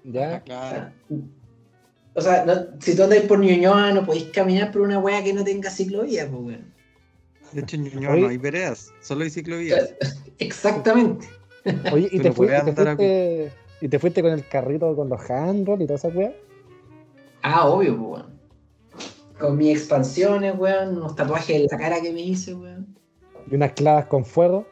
[0.03, 0.91] Ya, claro.
[2.13, 5.43] O sea, si tú andas por Ñuñoa, no podéis caminar por una wea que no
[5.43, 6.73] tenga ciclovía, pues, weón.
[7.53, 9.93] De hecho, en Ñuñoa no hay veredas, solo hay ciclovías.
[10.39, 11.27] Exactamente.
[11.93, 12.57] Oye, ¿y te, fuiste,
[13.81, 16.33] ¿y te, fuiste, con el carrito con los handrolls y toda esa wea?
[17.43, 18.41] Ah, obvio, pues, weón.
[19.39, 22.87] Con mis expansiones, weón, unos tatuajes en la cara que me hice, weón.
[23.49, 24.67] Y unas clavas con fuego.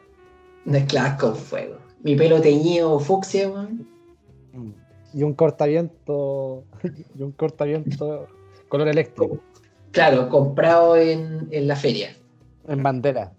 [0.66, 1.78] Unas clavas con fuego.
[2.02, 3.88] Mi pelo teñido fucsia, weón.
[4.52, 4.79] Mm
[5.12, 6.64] y un cortaviento
[7.14, 8.28] y un cortaviento
[8.68, 9.40] color eléctrico.
[9.90, 12.16] Claro, comprado en, la feria.
[12.68, 13.32] En bandera.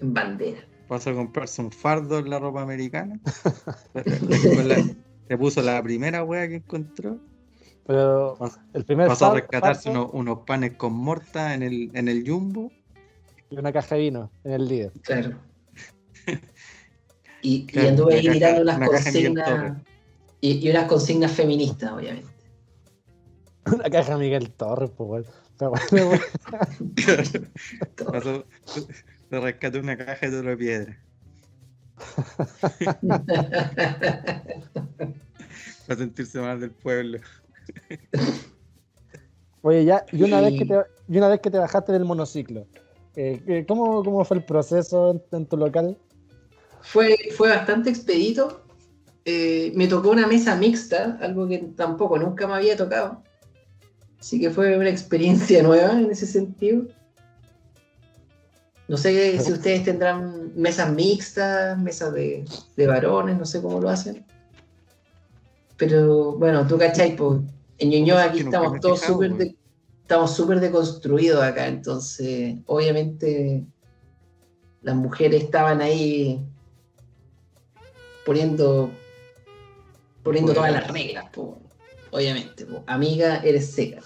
[0.00, 0.60] En bandera.
[0.86, 3.18] Pasó a comprarse un fardo en la ropa americana.
[5.28, 7.18] Se puso la primera wea que encontró.
[7.86, 8.38] Pero
[8.74, 12.70] el primer Pasó a rescatarse unos, panes con morta en el, en el jumbo.
[13.50, 14.92] Y una caja de vino en el líder.
[15.02, 15.38] Claro.
[17.40, 19.76] Y, anduve ahí mirando las consignas
[20.40, 22.30] y, unas consignas feministas, obviamente.
[23.66, 25.26] Una caja Miguel Torres, pues, bueno.
[29.28, 30.96] Te rescaté una caja de oro de piedra.
[35.86, 37.18] Para sentirse mal del pueblo.
[39.62, 40.74] Oye, ya, y una, vez que te,
[41.08, 42.66] y una vez que te bajaste del monociclo,
[43.16, 45.98] eh, eh, ¿cómo, ¿cómo, fue el proceso en, tu local?
[46.82, 48.62] Fue, fue bastante expedito.
[49.30, 53.22] Eh, me tocó una mesa mixta, algo que tampoco nunca me había tocado.
[54.18, 56.86] Así que fue una experiencia nueva en ese sentido.
[58.88, 62.46] No sé si ustedes tendrán mesas mixtas, mesas de,
[62.86, 64.24] varones, no sé cómo lo hacen.
[65.76, 67.42] Pero bueno, tú cachai, pues
[67.76, 69.54] en Ñuñoa aquí estamos todos súper
[70.00, 73.66] estamos súper deconstruidos acá, entonces obviamente
[74.80, 76.40] las mujeres estaban ahí
[78.24, 78.90] poniendo
[80.22, 81.26] poniendo todas las reglas,
[82.10, 82.66] obviamente.
[82.86, 84.02] Amiga, eres seca.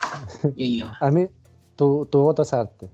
[1.00, 1.26] A mí,
[1.76, 2.88] tu, tu voto es arte.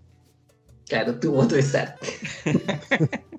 [0.86, 2.08] Claro, tu voto es arte.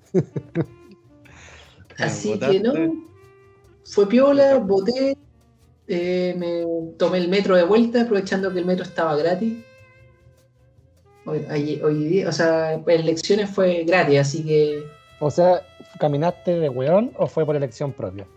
[1.98, 2.74] Así que no.
[3.86, 5.16] Fue piola, voté,
[5.88, 9.64] eh, me tomé el metro de vuelta, aprovechando que el metro estaba gratis.
[11.26, 14.84] Hoy, hoy día, o sea, en elecciones fue gratis, así que.
[15.20, 15.62] O sea,
[16.00, 18.28] ¿caminaste de weón o fue por elección propia?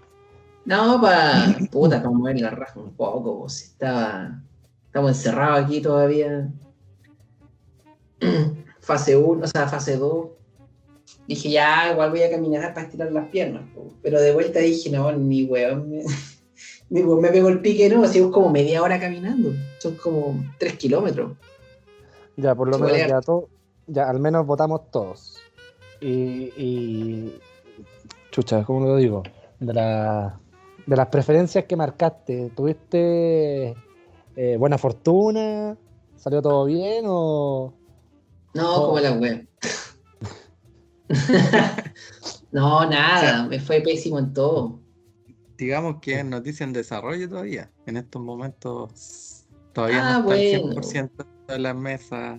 [0.65, 4.43] No, para puta, para mover la raja un poco, si estaba.
[4.87, 6.51] Estamos encerrados aquí todavía.
[8.81, 10.29] fase 1, o sea, fase 2.
[11.27, 13.63] Dije, ya, igual voy a caminar para estirar las piernas.
[14.03, 15.89] Pero de vuelta dije, no, ni weón.
[15.89, 16.03] Me,
[16.91, 18.05] ni weón me pegó el pique, no.
[18.05, 19.53] Así como media hora caminando.
[19.79, 21.33] Son como 3 kilómetros.
[22.37, 23.49] Ya, por lo menos ya, todo,
[23.87, 25.39] ya al menos votamos todos.
[26.01, 27.41] Y, y
[28.39, 29.25] chucha, ¿cómo lo digo?
[29.59, 30.39] De, la,
[30.87, 33.75] de las preferencias que marcaste, ¿tuviste
[34.37, 35.77] eh, buena fortuna?
[36.17, 37.75] ¿Salió todo bien o...?
[38.55, 39.49] No, como la web.
[42.53, 44.79] no, nada, me fue pésimo en todo.
[45.57, 47.73] Digamos que es noticia en desarrollo todavía.
[47.87, 52.39] En estos momentos todavía ah, no está el 100% de la mesa.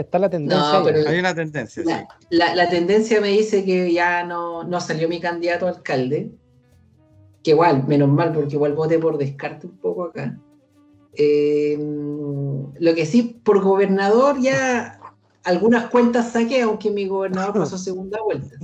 [0.00, 1.10] Está la tendencia.
[1.10, 2.06] Hay una tendencia, la, sí.
[2.30, 6.32] La, tendencia me dice que ya no, no salió mi candidato a alcalde.
[7.42, 10.38] Que igual, menos mal, porque igual voté por descarte un poco acá.
[11.14, 15.00] Eh, lo que sí, por gobernador ya
[15.44, 18.56] algunas cuentas saqué, aunque mi gobernador pasó segunda vuelta.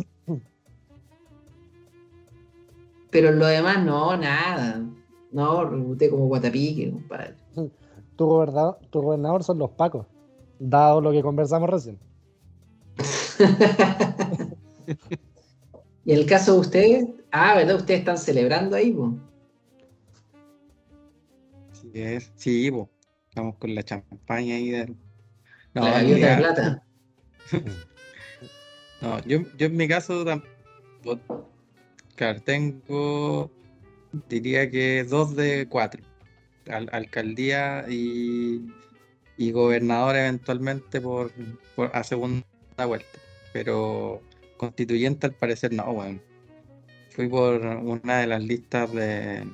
[3.11, 4.85] Pero lo demás, no, nada.
[5.30, 7.35] No, reboté como guatapique, compadre.
[8.16, 10.07] Tu gobernador, tu gobernador son los pacos,
[10.59, 11.98] dado lo que conversamos recién.
[16.05, 17.76] y el caso de ustedes, ah, ¿verdad?
[17.76, 19.11] Ustedes están celebrando ahí, pues.
[21.72, 22.70] Sí, es, sí,
[23.28, 24.94] Estamos con la champaña ahí de.
[25.74, 26.82] No, la gaviota de plata.
[29.02, 30.24] no, yo, yo en mi caso,
[32.14, 33.50] claro, tengo,
[34.28, 36.02] diría que dos de cuatro.
[36.68, 38.61] alcaldía y,
[39.37, 41.32] y gobernador eventualmente por,
[41.74, 42.45] por, a segunda
[42.87, 43.18] vuelta.
[43.53, 44.20] Pero
[44.57, 46.20] constituyente al parecer no, bueno.
[47.11, 49.47] Fui por una de las listas de,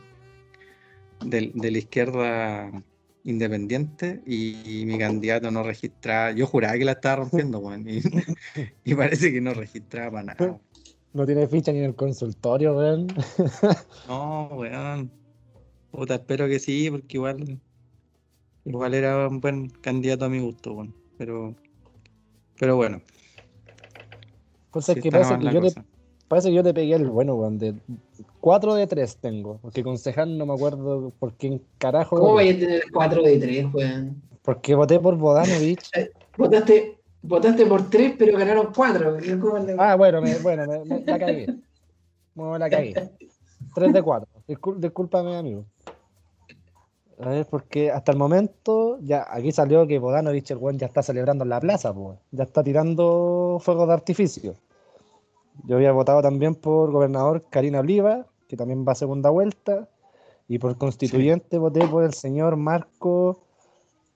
[1.25, 2.71] de, de la izquierda
[3.25, 6.33] independiente y, mi candidato no registraba.
[6.33, 7.87] Yo juraba que la estaba rompiendo, weón,
[8.85, 10.61] y, parece que no registraba para nada.
[11.13, 13.09] No tiene ficha ni en el consultorio, weón.
[14.09, 15.11] No, weón.
[15.91, 17.61] Puta, espero que sí, porque igual
[18.65, 20.95] igual era un buen candidato a mi gusto, weón.
[21.19, 21.55] Pero,
[22.59, 23.01] pero bueno.
[24.71, 25.75] Cosa que parece que, yo te,
[26.29, 27.59] parece que yo te pegué el bueno, weón.
[27.59, 27.75] De
[28.41, 29.59] 4 de 3 tengo.
[29.63, 32.17] Porque concejal no me acuerdo por quién carajo.
[32.17, 34.23] ¿Cómo voy a tener 4 de 3, weón?
[34.43, 35.89] Porque voté por Bodanovich.
[35.97, 39.19] Eh, votaste, votaste por 3, pero ganaron 4.
[39.79, 41.47] Ah, bueno, me, bueno, me, la cagué.
[42.35, 42.95] Me la cagué.
[43.75, 44.29] 3 de 4.
[44.79, 45.67] discúlpame, amigo.
[47.23, 51.03] A ver, porque hasta el momento, ya aquí salió que Bodanovich, el weón, ya está
[51.03, 52.19] celebrando en la plaza, pues.
[52.31, 54.55] Ya está tirando fuegos de artificio.
[55.65, 59.89] Yo había votado también por gobernador Karina Oliva, que también va a segunda vuelta,
[60.49, 63.45] y por constituyente voté por el señor Marco,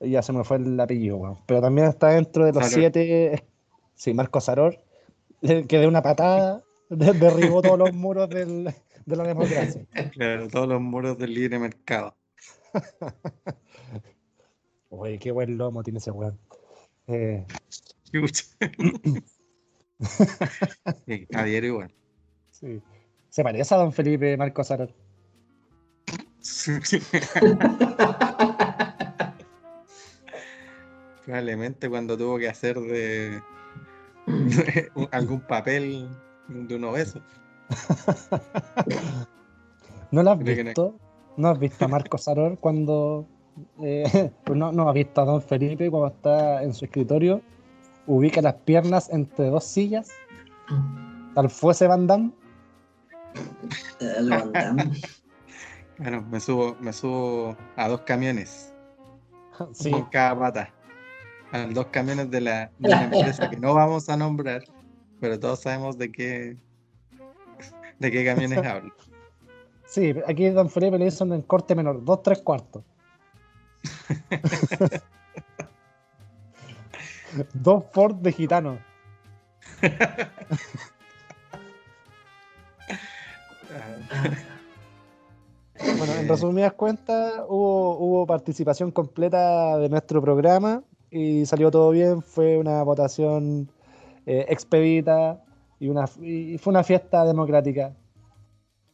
[0.00, 3.44] ya se me fue el apellido, pero también está dentro de los siete,
[3.94, 4.78] sí, Marco Saror,
[5.40, 8.72] que de una patada derribó todos los muros del,
[9.06, 9.86] de la democracia.
[10.12, 12.14] Claro, todos los muros del libre mercado.
[14.90, 16.38] Oye, qué buen lomo tiene ese weón.
[17.06, 17.46] Eh,
[21.32, 21.92] Javier igual.
[22.50, 22.82] Sí.
[23.28, 24.94] Se parece a don Felipe Marcos Arar.
[31.24, 33.42] Probablemente cuando tuvo que hacer de,
[35.10, 36.08] algún papel
[36.48, 37.20] de un obeso.
[40.10, 40.98] ¿No lo has visto?
[41.36, 43.26] ¿No has visto a Marcos Aror cuando...
[43.82, 47.42] Eh, pues no, no has visto a don Felipe cuando está en su escritorio
[48.06, 50.08] ubica las piernas entre dos sillas,
[51.34, 52.30] tal fuese Van Damme.
[55.98, 58.70] bueno, me subo, me subo a dos camiones.
[59.72, 59.92] Sí.
[60.10, 60.74] cada pata.
[61.52, 64.64] A dos camiones de la, de la empresa que no vamos a nombrar,
[65.20, 66.56] pero todos sabemos de qué
[68.00, 68.92] de qué camiones hablo.
[69.94, 72.82] Sí, aquí Don Felipe le hizo en corte menor, dos, tres cuartos.
[77.52, 78.80] Dos Ford de gitano.
[85.96, 92.20] bueno, en resumidas cuentas, hubo, hubo participación completa de nuestro programa y salió todo bien.
[92.20, 93.70] Fue una votación
[94.26, 95.40] eh, expedita
[95.78, 97.94] y, una, y fue una fiesta democrática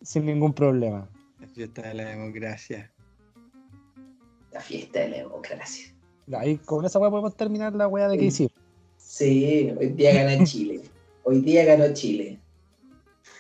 [0.03, 1.09] sin ningún problema.
[1.39, 2.93] La fiesta de la democracia.
[4.53, 5.95] La fiesta de la democracia.
[6.37, 8.53] Ahí con esa weá podemos terminar la weá de que hicimos.
[8.97, 10.83] Sí, hoy día gana Chile.
[11.25, 12.39] Hoy día ganó Chile.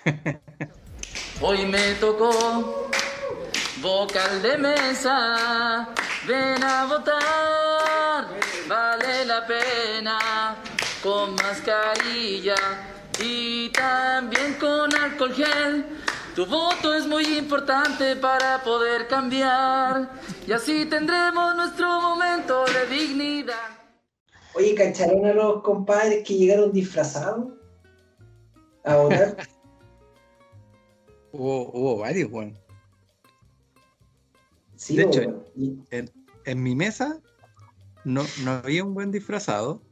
[1.42, 2.88] Hoy me tocó
[3.80, 5.94] vocal de mesa
[6.26, 8.28] ven a votar,
[8.68, 10.56] vale la pena,
[11.02, 12.54] con mascarilla
[13.18, 15.99] y también con alcohol gel.
[16.40, 20.10] Tu voto es muy importante para poder cambiar
[20.46, 23.68] y así tendremos nuestro momento de dignidad.
[24.54, 27.52] Oye, ¿cacharon a los compadres que llegaron disfrazados
[28.84, 29.36] a votar?
[31.32, 32.58] hubo, hubo varios, weón.
[34.76, 35.44] Sí, De hecho.
[35.90, 36.10] En,
[36.46, 37.20] en mi mesa
[38.06, 39.82] no, no había un buen disfrazado,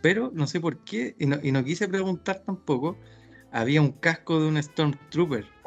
[0.00, 2.96] pero no sé por qué, y no, y no quise preguntar tampoco,
[3.50, 5.57] había un casco de un Stormtrooper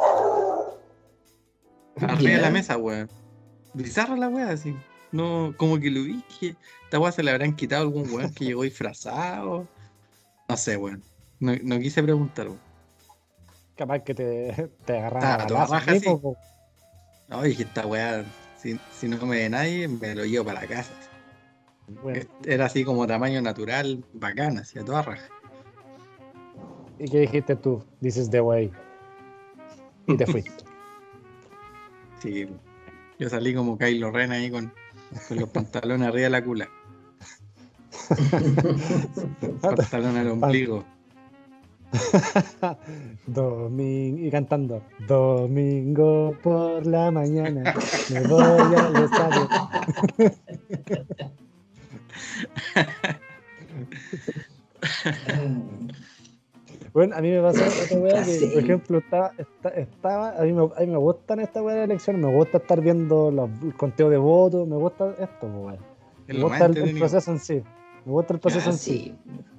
[2.01, 3.09] arriba de la mesa, weón.
[3.73, 4.75] Bizarra la weá, así.
[5.11, 8.45] No, como que lo vi, que esta weá se le habrán quitado algún weón que
[8.45, 9.67] llegó disfrazado.
[10.47, 11.03] No sé, weón.
[11.39, 12.59] No, no quise preguntar, weón.
[13.75, 16.09] Capaz que te, te agarran Ah, a tú balazos, arrajas, sí.
[17.29, 18.25] No, dije, esta weá,
[18.57, 20.91] si, si no me ve nadie, me lo llevo para la casa.
[22.03, 25.27] Bueno, Era así como tamaño natural, bacana, así a toda raja.
[26.99, 27.83] ¿Y qué dijiste tú?
[27.99, 28.71] Dices the way.
[30.07, 30.63] Y te fuiste.
[32.21, 32.47] Sí,
[33.17, 34.71] yo salí como Kylo Ren ahí con,
[35.27, 36.69] con los pantalones arriba de la cula.
[39.61, 40.85] Pantalón al ombligo.
[43.27, 47.73] Domingo y cantando Domingo por la mañana
[48.13, 49.49] me voy al estadio.
[56.93, 60.51] Bueno, a mí me pasó otra weá que, por ejemplo, estaba, esta- estaba a, mí
[60.53, 63.73] me, a mí me gustan estas weas de elecciones, me gusta estar viendo los, el
[63.75, 65.77] conteo de votos, me gusta esto, pues, weón.
[66.27, 67.63] Me gusta el, proceso en sí,
[68.05, 69.17] me gusta el proceso Ah, en sí sí.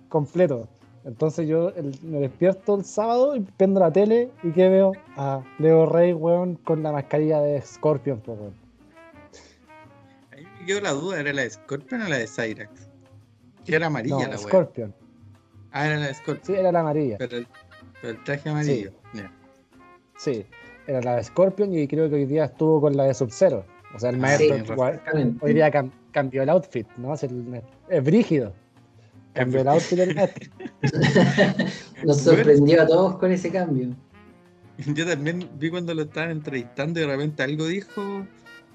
[0.08, 0.68] completo.
[1.04, 4.92] Entonces yo el- me despierto el sábado y prendo la tele y ¿qué veo?
[5.16, 8.54] A Leo Rey, weón, con la mascarilla de Scorpion, pues, weón.
[10.32, 12.70] Ahí me quedó la duda, ¿era la de Scorpion o la de Cyrax?
[13.64, 14.38] Que era amarilla No, la wea.
[14.38, 14.94] Scorpion.
[15.72, 16.44] Ah, era la de Scorpion.
[16.46, 17.16] Sí, era la amarilla.
[17.18, 17.46] Pero, el,
[18.00, 18.90] pero el traje amarillo.
[20.16, 20.44] Sí,
[20.86, 23.64] era la de Scorpion y creo que hoy día estuvo con la de Sub-Zero.
[23.94, 25.44] O sea, el Ah, maestro sí, igual- Exactamente.
[25.44, 27.14] hoy día cam- cambió el outfit, ¿no?
[27.14, 28.52] Es, el- es brígido.
[29.34, 30.50] Cambió el outfit del maestro.
[32.04, 33.88] Nos sorprendió a todos con ese cambio.
[34.94, 38.26] Yo también vi cuando lo estaban entrevistando y de repente algo dijo,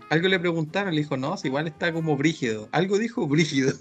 [0.10, 2.68] algo le preguntaron, le dijo, no, si igual está como brígido.
[2.72, 3.74] Algo dijo brígido.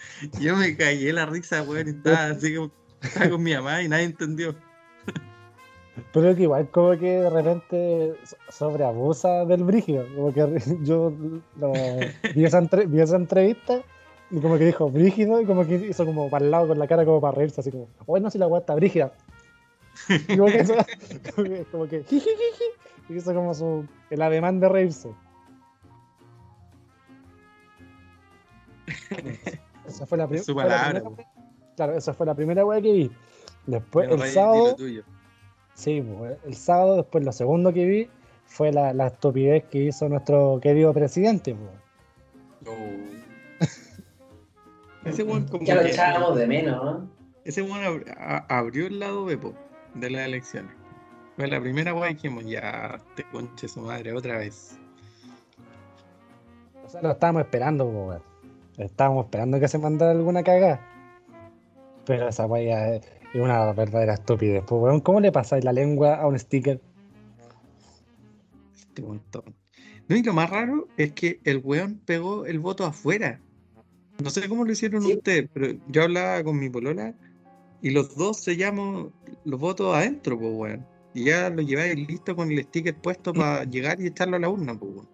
[0.40, 2.70] Yo me caí la risa, weón, y estaba así como,
[3.02, 4.54] estaba con mi mamá y nadie entendió.
[6.12, 10.06] Pero que igual como que de repente so- sobreabusa del brígido.
[10.14, 11.12] Como que yo
[11.56, 11.72] lo-
[12.34, 13.82] vi, esa entre- vi esa entrevista
[14.30, 16.86] y como que dijo brígido y como que hizo como para el lado con la
[16.86, 19.12] cara como para reírse, así como, bueno, si la está brígida.
[20.28, 20.76] Y como que, eso-
[21.34, 22.04] como que, como que
[23.08, 25.08] y hizo como su, el ademán de reírse.
[29.88, 31.28] Esa fue la, prim- Es su fue la palabra, primera-
[31.76, 33.10] Claro, esa fue la primera weá que vi.
[33.66, 35.02] Después, Pero el sábado, lo tuyo.
[35.74, 38.08] Sí, pues, el sábado, después lo segundo que vi
[38.46, 41.54] fue la, la estupidez que hizo nuestro querido presidente.
[42.66, 42.72] Oh.
[45.04, 47.08] Ese weón como Ya lo que- echábamos de menos, ¿no?
[47.44, 49.54] Ese weón ab- a- abrió el lado Bepo
[49.94, 50.72] de las elecciones.
[51.36, 54.76] Fue la primera weá que dijimos, ya te conche su madre otra vez.
[56.84, 58.22] O sea, lo estábamos esperando, weón.
[58.78, 60.80] Estábamos esperando que se mandara alguna cagada.
[62.06, 64.64] Pero esa weá es es una verdadera estupidez.
[64.66, 66.80] Pues, weón, ¿cómo le pasáis la lengua a un sticker?
[68.74, 69.54] Este montón.
[70.08, 73.40] No, y lo más raro es que el weón pegó el voto afuera.
[74.22, 75.12] No sé cómo lo hicieron Sí.
[75.14, 77.14] ustedes, pero yo hablaba con mi polola
[77.82, 79.12] y los dos sellamos
[79.44, 80.86] los votos adentro, pues weón.
[81.14, 84.48] Y ya lo lleváis listo con el sticker puesto para llegar y echarlo a la
[84.48, 85.08] urna, pues weón.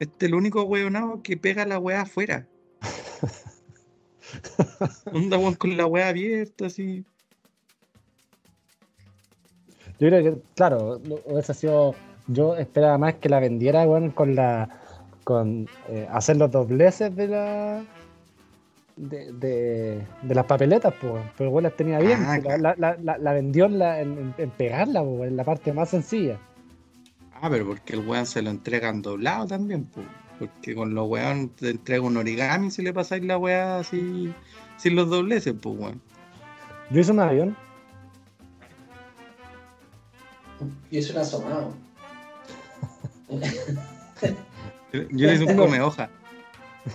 [0.00, 2.48] Este es el único weonado que pega la weá afuera.
[5.12, 7.04] Onda weón con la weá abierta así.
[9.98, 11.94] Yo creo que, claro, hubiese sido.
[12.26, 14.68] Yo esperaba más que la vendiera, weón, con la.
[15.24, 17.84] con eh, hacer los dobleces de la.
[18.96, 22.20] De, de, de las papeletas, pues, pero weón las tenía bien.
[22.22, 25.72] Ah, la, la, la- la- la vendió en, la, en, en- pegarla, en la parte
[25.72, 26.38] más sencilla.
[27.32, 30.06] Ah, pero porque el weón se lo entregan doblado también, pues.
[30.40, 34.32] Porque con los weón te entrega un origami si le pasáis la weá así
[34.78, 36.00] sin los dobleces, pues weón.
[36.90, 37.56] Yo hice un avión.
[40.90, 41.74] Yo hice un asomado.
[43.30, 43.38] Yo
[45.10, 46.08] yo le hice un come hoja.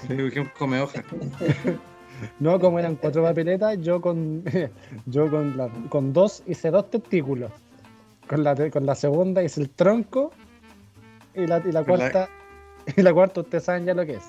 [0.09, 1.03] Le dibujé un come hoja.
[2.39, 4.41] No, como eran cuatro papeletas, yo con
[5.05, 7.51] yo con, la- con dos hice dos testículos.
[8.27, 10.31] Con la, con la segunda hice el tronco
[11.35, 12.29] y la, y la- cuarta,
[12.95, 14.23] y la cuarta ustedes saben ya lo que es.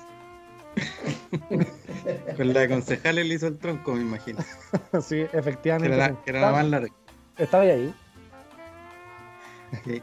[2.37, 4.39] Con la concejal le hizo el tronco, me imagino.
[5.01, 5.89] sí, efectivamente.
[5.89, 6.93] Que era, que era la más larga.
[7.37, 7.93] Estaba ahí.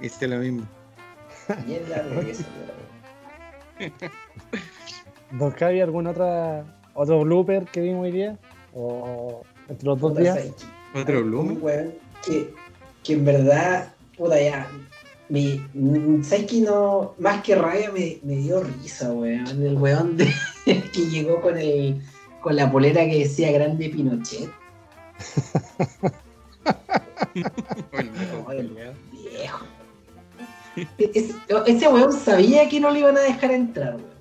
[0.00, 0.66] Hice lo mismo.
[1.66, 2.44] Bien largo eso,
[5.32, 8.38] Don Javi, ¿algún otra, otro blooper que vimos hoy día?
[8.72, 10.38] ¿O entre los dos días?
[10.94, 11.98] ¿Otro blooper?
[12.24, 12.54] Que,
[13.02, 14.68] que en verdad, puta ya,
[15.28, 15.60] me,
[16.22, 17.14] ¿sabes que no?
[17.18, 19.46] Más que rabia me, me dio risa, weón.
[19.62, 20.32] El weón de,
[20.64, 22.00] que llegó con el
[22.40, 24.50] con la polera que decía Grande Pinochet.
[29.12, 29.66] viejo.
[30.98, 31.34] Ese,
[31.66, 34.14] ese weón sabía que no le iban a dejar entrar, weón.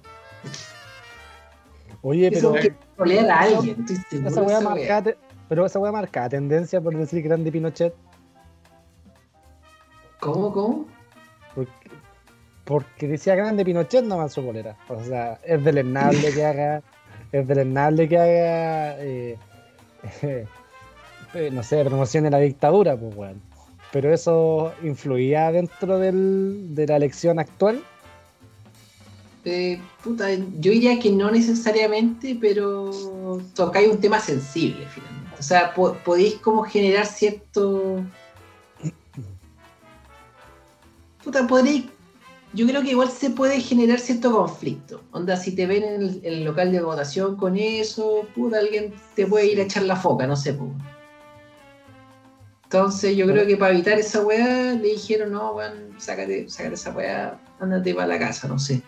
[2.04, 2.56] Oye, pero.
[2.56, 5.04] Eso que trolear a alguien, estoy seguro Esa weá
[5.50, 7.94] pero esa weá marca tendencia por decir grande Pinochet.
[10.24, 10.86] ¿Cómo, cómo?
[11.54, 11.90] Porque,
[12.66, 14.76] porque decía grande Pinochet nomás su polera.
[14.88, 16.82] O sea, es deleznable que haga.
[17.34, 18.96] Es deleznable que haga.
[19.00, 19.38] eh,
[20.22, 23.42] eh, no sé, promocione la dictadura, pues weón.
[23.92, 27.84] Pero eso influía dentro del, de la elección actual.
[29.46, 32.92] Eh, puta, yo diría que no necesariamente, pero
[33.56, 35.32] tocáis un tema sensible, finalmente.
[35.40, 38.04] O sea, po- podéis como generar cierto.
[41.24, 41.86] Puta, podréis.
[42.54, 45.02] Yo creo que igual se puede generar cierto conflicto.
[45.12, 48.94] Onda, si te ven en el, en el local de votación con eso, puta, alguien
[49.16, 50.70] te puede ir a echar la foca, no sé, pues.
[52.66, 56.92] Entonces yo creo que para evitar esa weá le dijeron, no, weón, sácate, sácate esa
[56.92, 58.82] weá, ándate para la casa, no sé.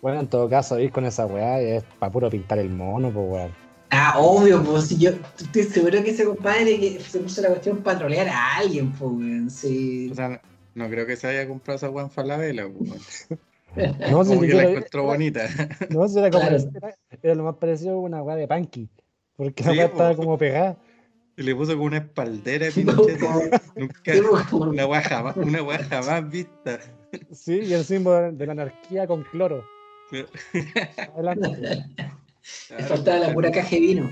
[0.00, 3.26] Bueno, en todo caso, ir con esa weá es para puro pintar el mono, pues
[3.28, 3.50] weón.
[3.90, 7.78] Ah, obvio, pues si yo estoy seguro que ese compadre que se puso la cuestión
[7.78, 9.50] para trolear a alguien, pues, weón.
[9.50, 10.10] Sí.
[10.12, 10.40] O sea,
[10.78, 12.68] no creo que se haya comprado esa weá en Falabella.
[14.10, 15.46] No, si que la encontró bonita.
[15.90, 16.42] No, si era como.
[16.48, 16.70] Claro.
[16.74, 18.88] Era, era lo más parecido a una weá de Punky.
[19.36, 20.78] Porque la weá estaba como pegada.
[21.36, 22.68] Y le puso como una espaldera.
[23.76, 24.12] Nunca,
[24.52, 26.80] una weá jamás, una weá jamás vista.
[27.32, 29.64] Sí, y el símbolo de la anarquía con cloro.
[31.14, 31.84] Adelante.
[32.70, 34.10] Le faltaba la pura caja de vino.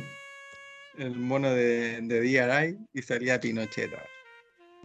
[0.99, 3.91] El mono de, de DRI y salía Pinochet.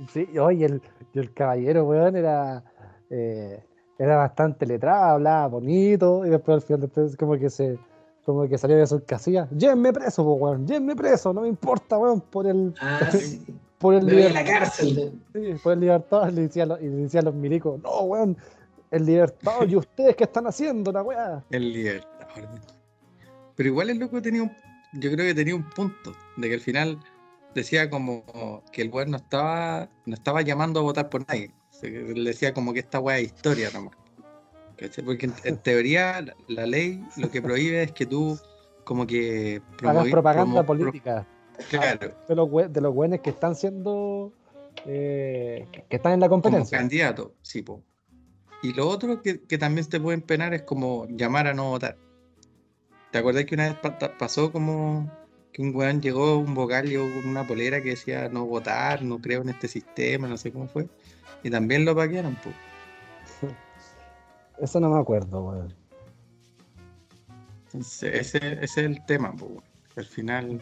[0.10, 0.82] Sí, y oye, el,
[1.14, 2.64] y el caballero, weón, era.
[3.10, 3.64] eh,
[4.00, 7.78] era bastante letrado, hablaba bonito, y después al final después como que se.
[8.26, 9.50] Como que salió de sus casillas.
[9.52, 12.74] Llévenme preso, po, weón, llévenme preso, no me importa, weón, por el.
[12.82, 13.44] Ah, sí.
[13.80, 15.22] Por el Me voy a liber- la cárcel.
[15.34, 18.38] Sí, por el libertad, le decían los, y le decían los milicos, no, weón,
[18.92, 21.44] el libertad, ¿y ustedes qué están haciendo, la weá?
[21.50, 22.60] El libertador.
[23.56, 24.52] Pero igual el loco tenía un.
[24.94, 26.12] Yo creo que tenía un punto.
[26.38, 26.98] De que al final
[27.56, 29.90] decía como que el weón no estaba.
[30.06, 31.52] No estaba llamando a votar por nadie.
[31.84, 33.96] Él decía como que esta weá es historia nomás.
[35.06, 38.38] Porque en, en teoría la- ley lo que prohíbe es que tú
[38.84, 41.28] como que Hagas propaganda promo- política
[41.70, 44.34] claro, de los, de los weones que están siendo,
[44.88, 46.78] eh, que están en la como competencia.
[46.80, 47.84] candidato, sí, po.
[48.64, 51.98] Y lo otro que, que también te pueden penar es como llamar a no votar.
[53.12, 55.12] ¿Te acuerdas que una vez pa- pasó como
[55.52, 59.20] que un weón llegó, un vocal llegó con una polera que decía no votar, no
[59.20, 60.88] creo en este sistema, no sé cómo fue?
[61.44, 62.56] Y también lo paquearon, pues.
[64.62, 65.74] Eso no me acuerdo, weón.
[67.66, 69.52] Entonces, ese, ese es el tema, pues.
[69.98, 70.62] Al final,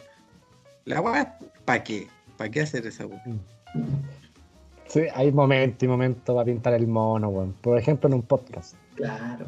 [0.86, 2.08] la weá, ¿para qué?
[2.38, 3.22] ¿Para qué hacer esa weá?
[4.88, 7.54] Sí, hay momentos y momentos para pintar el mono, weón.
[7.62, 8.76] Por ejemplo, en un podcast.
[8.96, 9.48] Claro.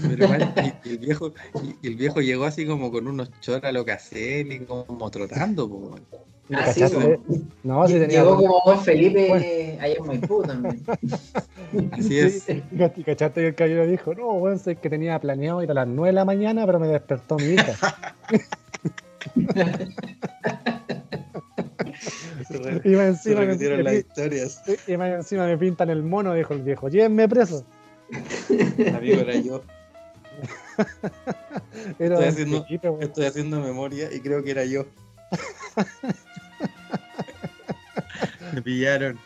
[0.00, 0.54] Pero igual,
[0.84, 3.72] y, y el viejo, y, y el viejo llegó así como con unos choras a
[3.72, 6.02] lo y como trotando, pues.
[6.54, 7.18] Ah, pues.
[7.62, 9.44] No, si tenía Llegó como buen Felipe Bueno.
[9.80, 10.82] allá en Maipú también.
[11.92, 12.42] Así es.
[12.42, 12.62] Sí,
[12.96, 15.88] y cachaste que el caballero dijo, no, weón, sé que tenía planeado ir a las
[15.88, 18.14] 9 de la mañana, pero me despertó mi hija.
[22.84, 23.54] y más encima, me,
[24.86, 27.64] y más encima me pintan el mono, dijo el viejo, llévenme preso.
[28.96, 29.62] Amigo, era yo.
[31.98, 32.66] Era Estoy haciendo-.
[33.00, 34.86] Estoy memoria y creo que era yo.
[38.52, 39.18] Me pillaron.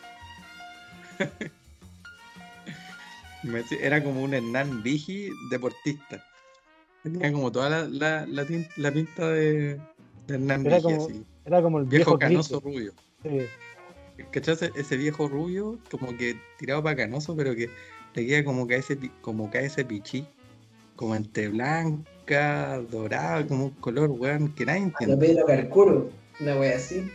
[3.81, 6.23] Era como un Hernán Vigi deportista.
[7.03, 9.75] Tenía como toda la, la, la, tin- la pinta de,
[10.27, 11.25] de Hernán Era Vigi, como- así.
[11.45, 12.93] Era como el Viejo viejo, canoso rubio.
[13.23, 13.39] Sí.
[14.31, 14.55] ¿Cachai?
[14.55, 17.69] Ese, ese viejo rubio, como que tirado para canoso, pero que
[18.17, 20.25] le queda como que a ese, como que a ese pichí.
[20.95, 25.15] Como entre blanca, dorada, como un color, weón, que nadie A entiende.
[25.15, 26.09] lo Pedro Carcuro,
[26.39, 27.07] una wea así.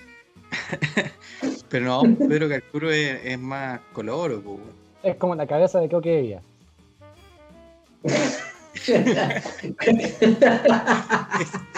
[1.68, 4.82] Pero no, Pedro Carcuro es, es más color, po, weón.
[5.02, 6.42] Es como la cabeza de Coque Evia.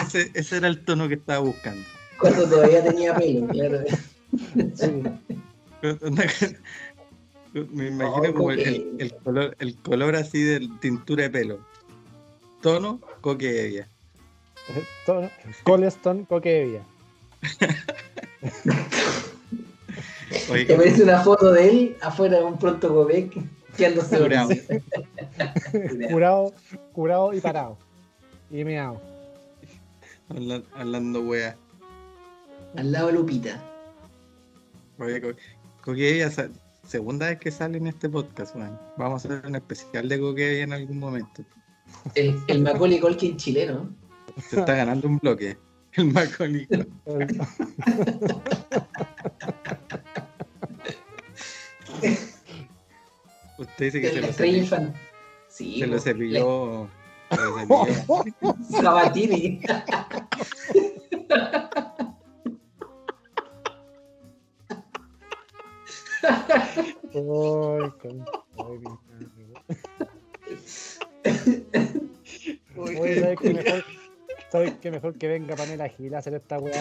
[0.05, 1.81] ese, ese era el tono que estaba buscando.
[2.19, 3.79] Cuando todavía tenía pelo, claro.
[4.75, 5.03] Sí.
[7.55, 11.59] Me imagino como el, el, color, el color así de tintura de pelo.
[12.61, 13.87] Tono, coquevia.
[15.05, 15.29] Tono,
[15.63, 16.83] Coleston, coquevia.
[20.67, 23.37] Te parece una foto de él afuera de un pronto Gobek
[23.77, 24.49] quedándose curado.
[26.11, 26.53] curado,
[26.91, 27.77] curado y parado.
[28.51, 29.01] Y meado.
[30.27, 31.55] Hablando, hablando wea.
[32.75, 33.63] Al lado de Lupita.
[34.99, 35.21] Oye,
[35.81, 36.29] Coquevia,
[36.85, 38.79] segunda vez que sale en este podcast, man.
[38.97, 41.43] Vamos a hacer un especial de Coquevia en algún momento.
[42.15, 43.95] El, el Macaulay Culkin chileno.
[44.49, 45.57] Se está ganando un bloque.
[45.93, 46.67] El Macaulay.
[53.57, 54.93] Usted dice que se lo cepilló.
[55.47, 56.89] Sí, se lo cepilló.
[58.81, 59.61] Sabatini.
[67.13, 68.25] Ay, con...
[72.77, 73.83] Oye, ¿sabes qué mejor,
[74.51, 76.75] ¿sabes qué mejor que venga Pamela Gil a hacer esta weá?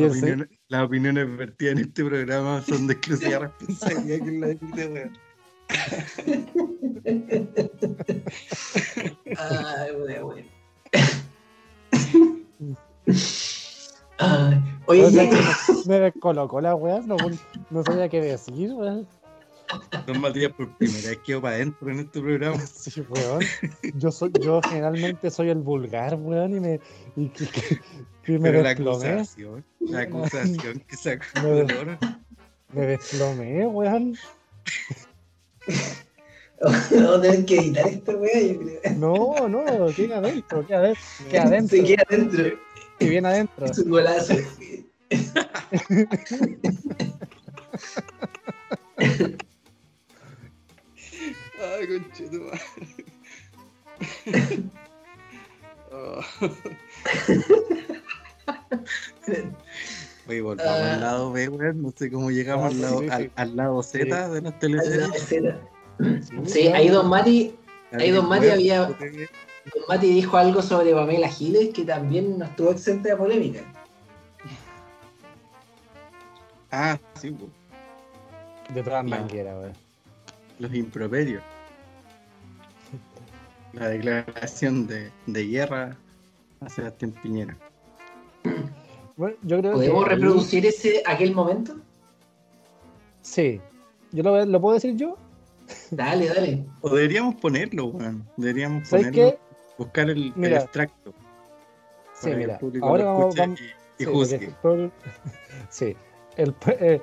[0.00, 4.88] Las, opiniones, las opiniones vertidas en este programa son de exclusiva responsabilidad que la dice,
[4.88, 5.12] weón.
[9.36, 10.44] Ay, weón.
[14.86, 15.38] oye, o sea, me,
[15.86, 17.16] me descolocó la weá, no,
[17.70, 19.06] no sabía qué decir, weón.
[20.06, 22.58] Don Matías por primera vez quedó para adentro en este programa.
[22.66, 23.40] Sí, weón.
[23.94, 26.80] Yo, soy, yo generalmente soy el vulgar, weón, y me.
[27.16, 27.46] Y, que,
[28.22, 31.98] que me Pero la acusación, la acusación que sacó me,
[32.72, 34.16] me desplomé, weón.
[36.62, 38.80] Vamos a tener que editar esto, weón.
[38.98, 39.64] No, no,
[39.94, 41.02] queda adentro, queda adentro.
[41.30, 41.76] Queda adentro.
[41.76, 42.58] Se queda adentro.
[42.98, 43.66] Y bien adentro.
[43.66, 44.34] Es un golazo.
[55.92, 56.20] Oh.
[60.28, 61.82] Oye, volvamos uh, al lado B, weón.
[61.82, 64.32] No sé cómo llegamos al, lado, al, al, lado Z sí.
[64.32, 65.56] de las teleseries.
[66.46, 67.56] Sí, ahí Don Mati,
[67.92, 68.86] ahí Don Mati había.
[68.86, 73.60] Don Mati dijo algo sobre Pamela Giles que también no estuvo exenta de polémica.
[76.70, 77.52] Ah, sí, weón.
[78.72, 79.72] De todas maneras, weón.
[80.60, 81.42] Los improperios.
[83.72, 85.96] La declaración de, de guerra
[86.60, 87.56] a Sebastián Piñera.
[89.16, 90.10] Bueno, yo creo ¿Podemos que...
[90.10, 91.76] reproducir ese aquel momento?
[93.22, 93.60] Sí.
[94.12, 95.16] ¿Yo lo, lo puedo decir yo?
[95.90, 96.64] Dale, dale.
[96.80, 98.26] O deberíamos ponerlo, weón.
[98.36, 99.12] Deberíamos ponerlo.
[99.12, 99.38] Qué?
[99.78, 101.14] Buscar el, mira, el extracto.
[102.14, 102.58] Sí, mira.
[102.82, 103.64] Ahora vamos, vamos, y,
[104.02, 104.46] y sí, juzgue.
[104.46, 104.90] El pueblo,
[105.70, 105.96] sí.
[106.36, 107.00] El, eh,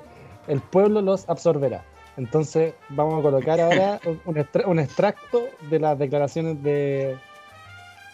[0.48, 1.84] el pueblo los absorberá.
[2.18, 7.16] Entonces vamos a colocar ahora un, extra, un extracto de las declaraciones de,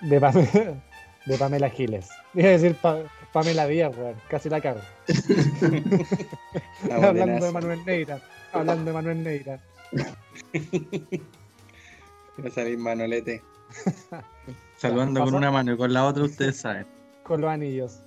[0.02, 0.50] de, Pamela,
[1.26, 2.11] de Pamela Giles.
[2.34, 2.98] Iba a decir pa,
[3.32, 4.14] Pamela Díaz, weón.
[4.28, 4.80] Casi la cago.
[6.92, 8.20] hablando de Manuel Neira.
[8.52, 9.61] Hablando de Manuel Neira.
[12.38, 13.42] Va a salir Manolete.
[14.76, 16.86] Saludando con una mano y con la otra ustedes saben.
[17.22, 18.02] Con los anillos.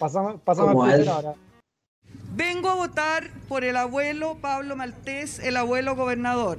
[0.00, 1.34] pasamos pasamos a ahora.
[2.36, 6.58] Vengo a votar por el abuelo Pablo Maltés, el abuelo gobernador,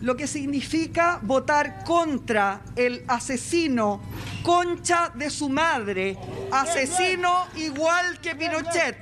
[0.00, 4.02] lo que significa votar contra el asesino,
[4.42, 6.18] concha de su madre,
[6.50, 8.96] asesino igual que Pinochet.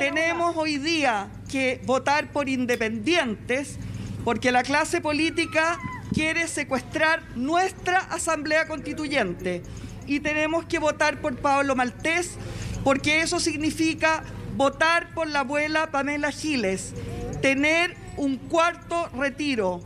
[0.00, 3.78] Tenemos hoy día que votar por independientes
[4.24, 5.78] porque la clase política
[6.12, 9.62] quiere secuestrar nuestra asamblea constituyente
[10.04, 12.34] y tenemos que votar por Pablo Maltés
[12.82, 14.24] porque eso significa
[14.58, 16.92] votar por la abuela Pamela Giles,
[17.40, 19.80] tener un cuarto retiro,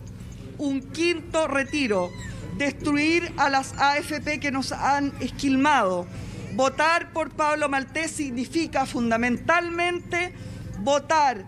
[0.56, 2.08] un quinto retiro,
[2.56, 6.06] destruir a las AFP que nos han esquilmado.
[6.54, 10.32] Votar por Pablo Maltés significa fundamentalmente
[10.80, 11.44] votar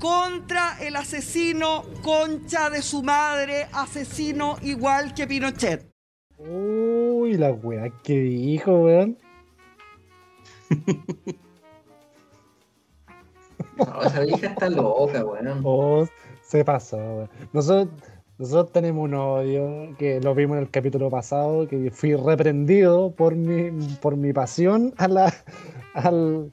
[0.00, 5.86] contra el asesino concha de su madre, asesino igual que Pinochet.
[6.38, 9.18] Uy, la weá que dijo, weón.
[13.86, 15.60] No, esa vieja está loca, weón.
[15.64, 16.06] Oh,
[16.42, 17.30] se pasó, weón.
[17.52, 17.88] Nosotros,
[18.38, 23.36] nosotros tenemos un odio que lo vimos en el capítulo pasado, que fui reprendido por
[23.36, 25.34] mi, por mi pasión a la,
[25.94, 26.52] al,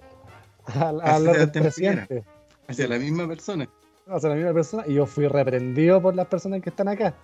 [0.75, 2.23] al, presidente.
[2.67, 3.67] Hacia la misma persona.
[4.07, 7.15] hacia la misma persona y yo fui reprendido por las personas que están acá.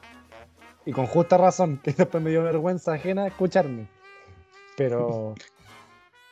[0.85, 3.87] Y con justa razón, que después me dio vergüenza ajena escucharme.
[4.77, 5.35] Pero,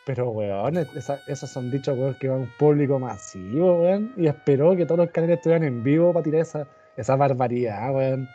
[0.06, 4.14] pero weón, esa- esos son dichos weón que va a un público masivo, weón.
[4.18, 8.28] Y esperó que todos los canales estuvieran en vivo para tirar esa, esa barbaridad, weón.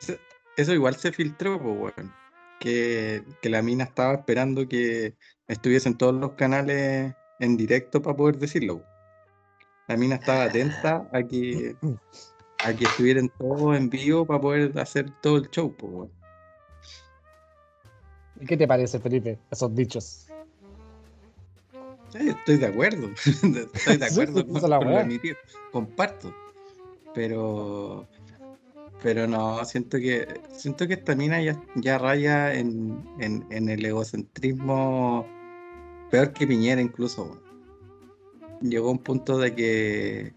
[0.00, 0.18] Eso-
[0.56, 2.12] Eso igual se filtró, pues, weón.
[2.58, 5.14] Que, que la mina estaba esperando que
[5.48, 8.82] estuviesen todos los canales en directo para poder decirlo.
[9.88, 11.74] La mina estaba atenta a que,
[12.64, 16.19] a que estuvieran todos en vivo para poder hacer todo el show, pues, weón.
[18.40, 20.26] ¿Y qué te parece, Felipe, esos dichos?
[22.14, 23.08] Estoy de acuerdo.
[23.26, 25.20] Estoy de acuerdo con, la con.
[25.70, 26.34] Comparto.
[27.14, 28.06] Pero.
[29.02, 30.26] Pero no, siento que.
[30.52, 35.26] Siento que esta mina ya, ya raya en, en, en el egocentrismo
[36.10, 37.40] peor que Piñera incluso.
[38.60, 40.34] Llegó a un punto de que.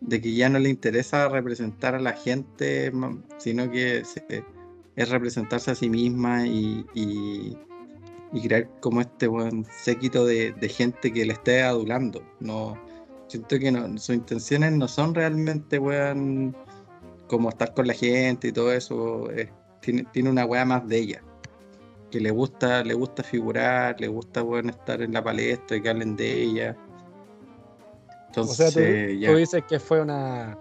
[0.00, 2.90] de que ya no le interesa representar a la gente,
[3.38, 4.44] sino que se-
[4.96, 7.56] es representarse a sí misma y, y,
[8.32, 12.22] y crear como este buen séquito de, de gente que le esté adulando.
[12.40, 12.78] No,
[13.28, 16.54] siento que no, sus intenciones no son realmente weón,
[17.26, 19.30] como estar con la gente y todo eso.
[19.30, 19.48] es-
[19.80, 21.22] tiene, tiene una weá más de ella.
[22.10, 25.88] Que le gusta, le gusta figurar, le gusta weón, estar en la palestra y que
[25.88, 26.76] hablen de ella.
[28.20, 29.30] O Entonces, sea, tú, ya.
[29.30, 30.56] tú dices que fue una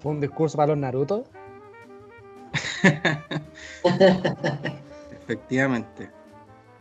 [0.00, 1.24] fue un discurso para los Naruto.
[5.12, 6.10] Efectivamente.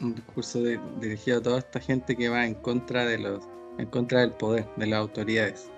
[0.01, 0.59] Un discurso
[0.99, 3.47] dirigido a toda esta gente que va en contra de los,
[3.77, 5.69] en contra del poder, de las autoridades.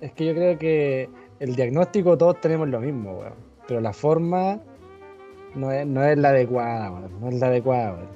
[0.00, 1.10] Es que yo creo que
[1.40, 3.34] el diagnóstico todos tenemos lo mismo, weón.
[3.66, 4.60] Pero la forma
[5.54, 7.20] no es, no es la adecuada, weón.
[7.20, 8.08] No es la adecuada, weón.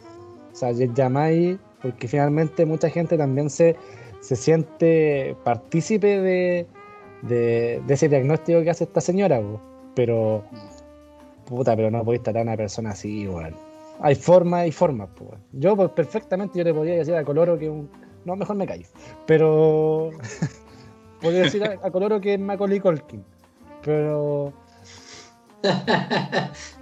[0.53, 3.77] O sea, llamáis, porque finalmente mucha gente también se,
[4.21, 6.67] se siente partícipe de,
[7.23, 9.41] de, de ese diagnóstico que hace esta señora.
[9.95, 10.43] Pero,
[11.47, 13.55] puta, pero no podéis tratar a una persona así, weón.
[14.01, 15.31] Hay formas y formas, pues.
[15.53, 17.89] Yo, pues, perfectamente, yo le podría decir a Coloro que un...
[18.25, 18.87] No, mejor me callo.
[19.27, 20.11] Pero...
[21.21, 23.25] podría decir a, a Coloro que es Macaulay Culkin.
[23.85, 24.53] Pero...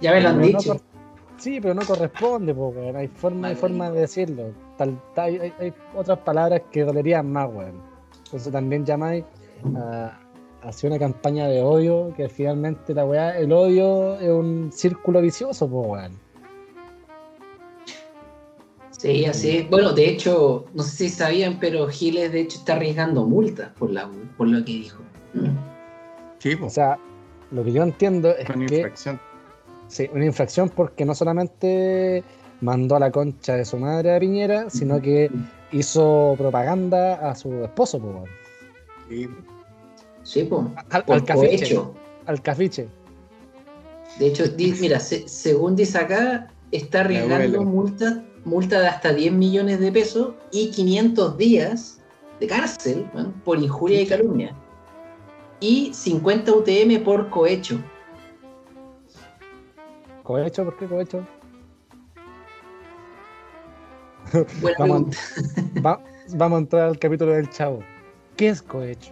[0.01, 0.77] ya me lo han pero dicho.
[1.37, 2.95] sí, pero no corresponde, po, weón.
[2.95, 3.55] Hay forma, hay Macaulay.
[3.55, 4.43] forma de decirlo.
[4.77, 7.81] Tal, tal- hay, hay otras palabras que dolerían más, weón.
[8.25, 9.23] Entonces también llamáis
[9.75, 10.17] a
[10.63, 15.69] hacer una campaña de odio, que finalmente la weá, el odio es un círculo vicioso,
[15.69, 16.19] po, weón.
[18.91, 19.69] Sí, así es.
[19.69, 23.89] Bueno, de hecho, no sé si sabían, pero Giles de hecho está arriesgando multas por,
[23.89, 24.07] la,
[24.37, 25.01] por lo que dijo.
[26.37, 26.99] Sí, O pues, sea,
[27.49, 29.19] lo que yo entiendo es con que infracción.
[29.87, 32.23] Sí, una infracción porque no solamente
[32.61, 35.31] mandó a la concha de su madre a Piñera, sino que
[35.71, 38.29] hizo propaganda a su esposo, po, weón.
[39.09, 39.27] Sí,
[40.23, 40.61] Sí, pues.
[40.89, 41.57] al, Por al cafiche.
[41.57, 41.93] cohecho.
[42.25, 42.87] Al cafiche.
[44.19, 49.31] De hecho, di- mira, se- según dice acá, está arriesgando multa, multa de hasta 10
[49.33, 51.99] millones de pesos y 500 días
[52.39, 53.31] de cárcel ¿no?
[53.43, 54.55] por injuria y calumnia.
[55.59, 57.79] Y 50 UTM por cohecho.
[60.23, 60.63] ¿Cohecho?
[60.65, 61.25] ¿Por qué cohecho?
[64.61, 65.81] Buena Vamos, pregunta.
[65.81, 66.03] va-
[66.35, 67.79] vamos a entrar al capítulo del chavo.
[68.37, 69.11] ¿Qué es cohecho?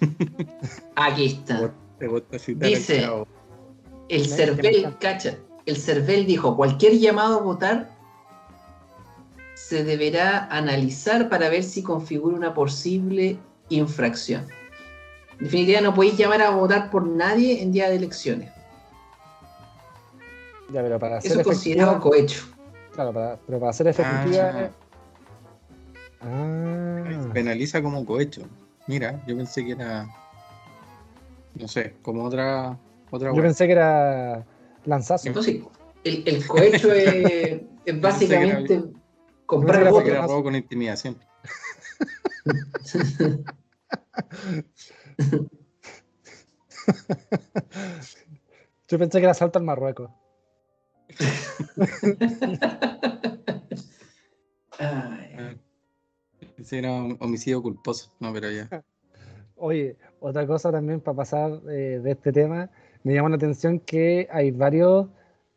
[0.96, 1.72] Aquí está.
[1.98, 3.08] Te gusta citar al Dice-.
[4.08, 5.36] El CERVEL, cacha,
[5.66, 7.96] el CERVEL dijo, cualquier llamado a votar
[9.54, 13.36] se deberá analizar para ver si configura una posible
[13.68, 14.46] infracción.
[15.38, 18.50] En definitiva, no podéis llamar a votar por nadie en día de elecciones.
[20.72, 22.46] Ya, pero para hacer Eso es considerado cohecho.
[22.92, 24.52] Claro, para, pero para hacer efectiva.
[24.54, 24.70] Ah.
[26.20, 28.42] Ah, Penaliza como cohecho.
[28.86, 30.08] Mira, yo pensé que era.
[31.54, 32.78] No sé, como otra.
[33.10, 34.44] Otra yo pensé que era
[34.84, 35.28] lanzazo.
[35.28, 35.62] Entonces,
[36.04, 38.82] el, el cohecho es, es básicamente
[39.46, 40.24] comprar Yo pensé que era votos.
[40.26, 41.16] era robo con intimidación.
[48.88, 50.10] Yo pensé que era salto al Marruecos.
[54.78, 55.58] Ay,
[56.58, 58.12] Ese era un homicidio culposo.
[58.20, 58.68] No, pero ya.
[59.56, 62.70] Oye, otra cosa también para pasar eh, de este tema,
[63.02, 65.08] me llama la atención que hay varios,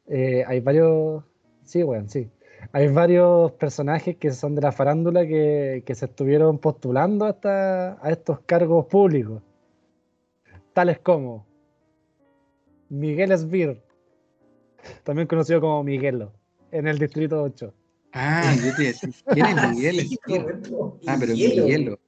[0.07, 1.23] eh, hay varios,
[1.65, 2.29] sí, bueno, sí,
[2.71, 8.09] hay varios personajes que son de la farándula que, que se estuvieron postulando hasta a
[8.09, 9.41] estos cargos públicos,
[10.73, 11.45] tales como
[12.87, 13.81] Miguel Esbir,
[15.03, 16.31] también conocido como Miguelo,
[16.71, 17.73] en el Distrito 8.
[18.11, 20.09] Ah, yo te decía, ¿quién es Miguel?
[21.07, 21.99] ah, pero Miguelo.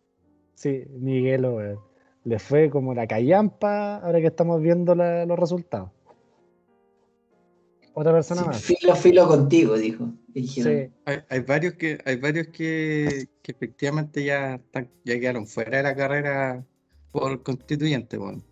[0.56, 1.80] Sí, Miguelo, weón.
[2.24, 5.90] Le fue como la callampa ahora que estamos viendo la- los resultados.
[7.94, 8.62] Otra persona más.
[8.62, 10.12] Filo, filo contigo, dijo.
[10.34, 15.78] Sí, Hay, hay varios que, hay varios que, que efectivamente ya están, ya quedaron fuera
[15.78, 16.66] de la carrera
[17.12, 18.44] por constituyente, weón.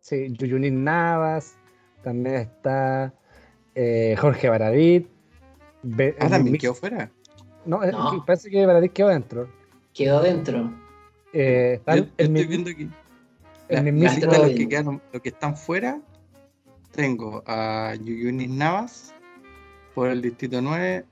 [0.00, 1.56] sí, Yuyunín Navas,
[2.02, 3.14] también está
[3.76, 5.06] eh, Jorge Baradit.
[5.82, 7.10] Be- Ah, también quedó fuera.
[7.64, 9.48] No, que parece que Baradit quedó dentro.
[9.94, 10.72] Quedó dentro.
[11.32, 12.90] Eh, está Yo, el, yo el estoy viendo aquí.
[13.68, 16.00] La, mismísimo- los que quedaron, los que están fuera,
[16.92, 19.14] tengo a Yuyunis Navas
[19.94, 21.04] por el distrito 9,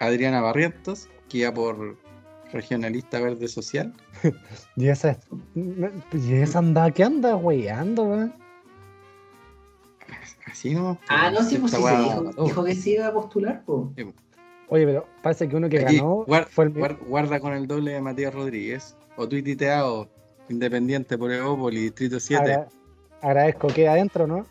[0.00, 1.96] Adriana Barrientos, que iba por
[2.52, 3.94] regionalista verde social.
[4.76, 5.16] Y esa,
[5.54, 8.34] y esa anda, ¿qué anda weyando, weón?
[10.46, 10.98] Así no.
[11.08, 13.88] Ah, no, sí, pues sí, se dijo, dijo que se iba a postular, pues.
[14.68, 18.00] Oye, pero parece que uno que Aquí, ganó fue el guarda con el doble de
[18.00, 18.96] Matías Rodríguez.
[19.16, 20.08] O tuiteado
[20.48, 22.42] Independiente por Evópolis, Distrito 7.
[22.42, 22.68] agra-
[23.20, 24.46] agradezco que adentro, ¿no?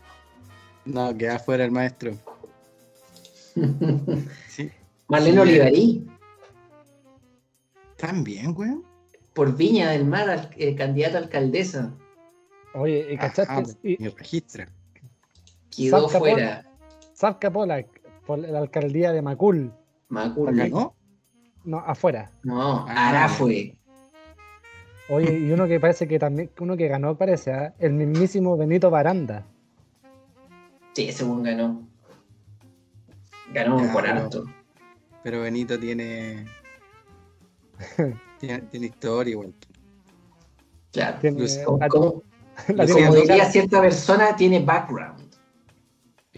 [0.86, 2.14] No, queda fuera el maestro.
[4.48, 4.72] Sí.
[5.08, 5.40] Marlene Sí.
[5.40, 6.08] Olivarí,
[7.98, 8.84] También, weón.
[9.34, 11.92] por Viña del Mar, al- eh, candidata a alcaldesa.
[12.74, 13.52] Oye, ¿y cachaste?
[13.54, 14.68] Ajá, y me registra.
[15.86, 16.66] Quedó Salta fuera.
[17.16, 17.88] Zarca Polak
[18.26, 19.72] por la alcaldía de Macul.
[20.10, 20.50] Macul.
[20.50, 20.96] ¿Acá no?
[21.64, 22.32] No, afuera.
[22.44, 23.10] No, Ah.
[23.10, 23.76] Ara fue.
[25.10, 27.74] Oye, y uno que parece que también, uno que ganó parece, ¿ah?
[27.80, 29.46] el mismísimo Benito Baranda.
[30.94, 31.82] Sí, ese buen ganó.
[33.54, 34.44] Ganó Ya, por harto.
[35.24, 36.46] Pero Benito tiene.
[38.40, 39.54] tiene, tiene historia igual.
[40.92, 41.18] Claro.
[41.20, 41.48] Tiene,
[41.90, 42.24] Como,
[42.68, 45.19] la, diría cierta persona, tiene background.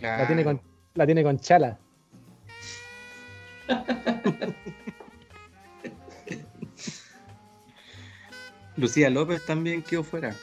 [0.01, 0.61] La tiene con,
[0.95, 1.77] la tiene con chala.
[8.77, 10.33] Lucía López también quedó fuera.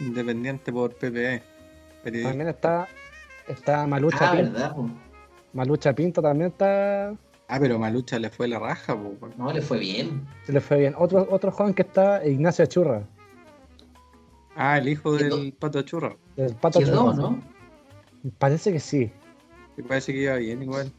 [0.00, 1.42] Independiente por PPE.
[2.02, 2.30] periodista.
[2.30, 2.88] También está,
[3.48, 4.52] está Malucha Ah, Pinto.
[4.52, 4.74] ¿verdad?
[4.74, 4.90] po?
[5.52, 7.10] Malucha Pinto también está,
[7.48, 9.14] Ah, pero Malucha le fue la raja, po.
[9.38, 10.26] No, le fue bien.
[10.44, 10.94] se le fue bien.
[10.98, 13.02] Otro, otro joven que está, Ignacio Churra,
[14.58, 16.18] Ah, el hijo del pato churro.
[16.34, 17.12] del Pato Churra.
[17.14, 17.42] ¿no?
[18.38, 19.10] Parece que sí.
[19.76, 20.92] Me parece que iba bien igual.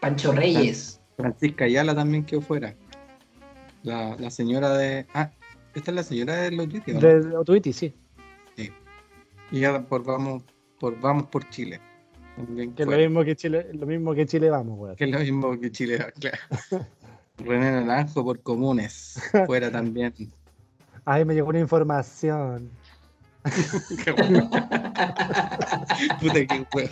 [0.00, 1.00] Pancho Reyes.
[1.16, 2.74] Francisca Ayala también quedó fuera.
[3.82, 5.06] La, la señora de.
[5.14, 5.30] Ah,
[5.74, 7.08] esta es la señora de los tuiteos, ¿no?
[7.08, 7.94] De Otuiti, sí.
[9.52, 10.42] Y ya por vamos,
[10.80, 11.78] por vamos por Chile.
[12.36, 14.96] También Que es lo mismo que Chile, lo mismo que Chile vamos, weón.
[14.96, 16.38] Que es lo mismo que Chile, claro.
[17.38, 19.20] René Naranjo por comunes.
[19.46, 20.14] Fuera también.
[21.04, 22.70] Ay, me llegó una información.
[24.04, 24.48] Qué bueno.
[26.20, 26.90] Puta que weón.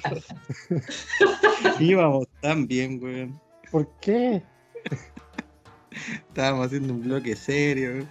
[1.80, 3.40] Íbamos tan bien, weón.
[3.70, 4.42] ¿Por qué?
[6.28, 8.06] Estábamos haciendo un bloque serio.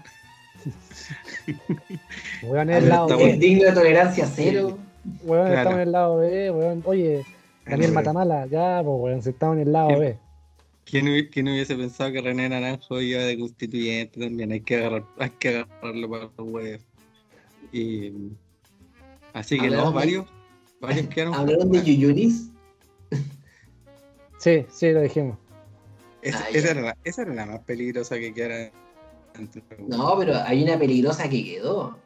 [2.44, 3.30] Weón, el lado B.
[3.32, 4.78] Es digno de tolerancia cero.
[5.24, 5.58] Weón, Claro.
[5.58, 6.82] estamos en el lado B, weón.
[6.86, 7.26] Oye,
[7.66, 9.96] Daniel Bueno, Matamala, ya, pues, weón, si estamos en el lado Sí.
[9.96, 10.18] B.
[10.86, 14.52] ¿Quién, hubi- quién hubiese pensado que René Naranjo iba de constituyente también?
[14.52, 16.82] Hay que, agarrar, hay que agarrarlo para los huevos.
[17.72, 18.12] Y
[19.34, 20.26] así que no, varios,
[20.82, 21.34] varios quedaron.
[21.36, 22.50] ¿Hablaron de Yuyunis?
[24.38, 25.38] Sí, sí, lo dijimos.
[26.22, 28.72] Esa, Ah, era la, esa era la más peligrosa que quedara.
[29.88, 31.98] No, pero hay una peligrosa que quedó.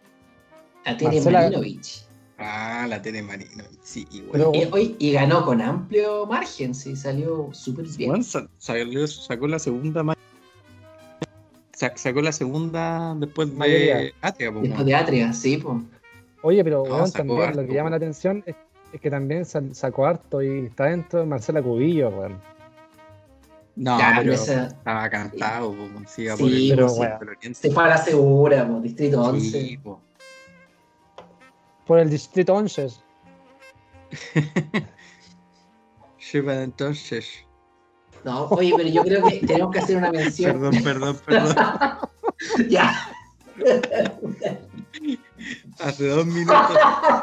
[0.86, 2.04] La Tere Marcela- Marinovich.
[2.38, 3.64] Ah, la Tere Marino.
[3.82, 4.32] Sí, igual.
[4.34, 8.24] Pero- Y, hoy- y ganó con amplio margen, sí, salió súper bien.
[8.58, 10.20] Salió- sacó la segunda ma- sa-
[11.74, 14.12] sacó la segunda después de Mayoría.
[14.22, 15.78] Atria, po, Después de Atria, sí, pues.
[16.42, 18.56] Oye, pero No, weón, sacó también harto, lo que llama la atención es,
[18.94, 22.42] es que también sacó harto y está dentro de Marcela Cubillo, weón.
[23.76, 27.26] No, Ya, pero esa- estaba cantado, po, sí, Sí, por el- pero, pues, sí.
[27.26, 27.54] oriente.
[27.56, 29.62] Se fue a la segura, pues, Distrito 11.
[29.62, 30.00] Sí, po.
[31.88, 32.88] Por el distrito 11.
[36.32, 37.46] Lleva entonces.
[38.24, 40.54] No, oye, pero yo creo que tenemos que hacer una mención.
[40.54, 41.56] Perdón, perdón, perdón.
[42.70, 43.10] ya.
[45.80, 46.78] Hace dos minutos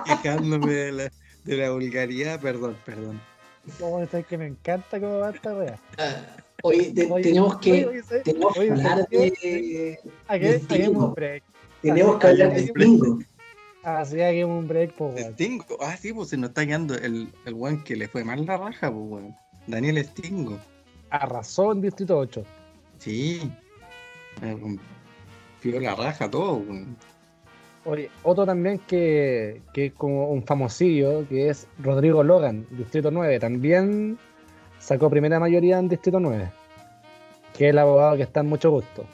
[0.05, 1.13] quejándome de la,
[1.45, 3.21] de la vulgaridad, perdón, perdón.
[3.79, 5.79] No, es que me encanta cómo va esta wea.
[5.99, 6.17] Ah,
[6.63, 8.23] Oye, te- Oye, tenemos que, oye, oye, ¿sabes?
[8.25, 9.99] tenemos que hablar de.
[10.29, 11.43] Aquí un break.
[11.81, 13.19] Tenemos que hablar de Stingo.
[13.83, 15.33] Así hagamos un break, pues, weón.
[15.33, 15.65] Stingo.
[15.81, 18.59] Ah, sí, pues se nos está quedando el, el weón que le fue mal la
[18.59, 19.35] raja, pues weón.
[19.67, 20.59] Daniel Stingo.
[21.11, 22.45] Arrasó en Distrito 8.
[22.99, 23.51] Sí.
[24.41, 26.63] Me rompió la raja todo.
[27.85, 33.39] Oye, otro también que, que es como un famosillo, que es Rodrigo Logan, Distrito 9.
[33.41, 34.19] También
[34.79, 36.51] sacó primera mayoría en Distrito 9.
[37.57, 39.05] Que es el abogado que está en mucho gusto.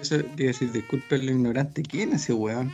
[0.00, 2.72] Eso te iba a decir, disculpen lo ignorante, ¿quién es ese weón?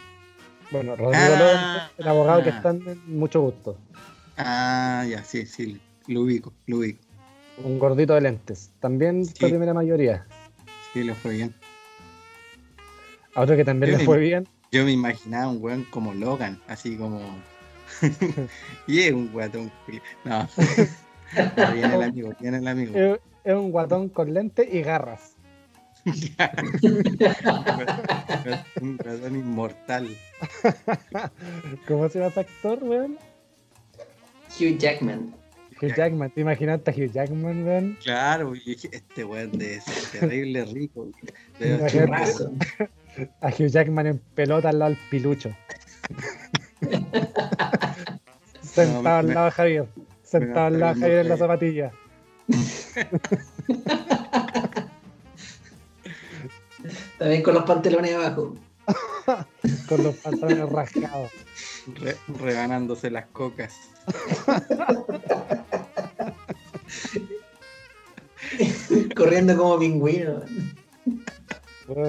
[0.70, 3.76] Bueno, Rodrigo Ah, Logan es el abogado que está en mucho gusto.
[4.36, 7.05] Ah, ya, sí, sí, lo ubico, lo ubico.
[7.62, 8.70] Un gordito de lentes.
[8.80, 9.32] También Sí.
[9.46, 10.26] primera mayoría.
[10.92, 11.54] Sí, le fue bien.
[13.34, 14.46] A otro que también Yo le me- fue bien.
[14.72, 17.20] Yo me imaginaba un weón como Logan, así como.
[18.86, 19.70] y es un guatón.
[20.24, 20.48] No.
[21.56, 22.96] No, viene el amigo, viene el amigo.
[22.96, 25.32] Es, es un guatón con lentes y garras.
[28.80, 30.08] un guatón inmortal.
[31.88, 33.18] ¿Cómo se llama ese actor, weón?
[34.58, 35.34] Hugh Jackman.
[35.80, 36.30] Hugh Jackman.
[36.30, 37.98] ¿Te imaginaste a Hugh Jackman, weón?
[38.02, 41.08] Claro, y dije, este weón debe ser terrible rico.
[41.58, 42.10] Debe ser-.
[43.40, 45.50] A Hugh Jackman en pelota al lado del pilucho.
[48.62, 49.86] Sentado me- al lado de Javier.
[50.22, 51.92] Sentado al lado de Javier en la zapatilla.
[57.18, 58.54] También con los pantalones abajo.
[59.88, 61.30] Con los pantalones rasgados.
[61.94, 63.74] re- rebanándose las cocas.
[69.16, 70.42] Corriendo como pingüino.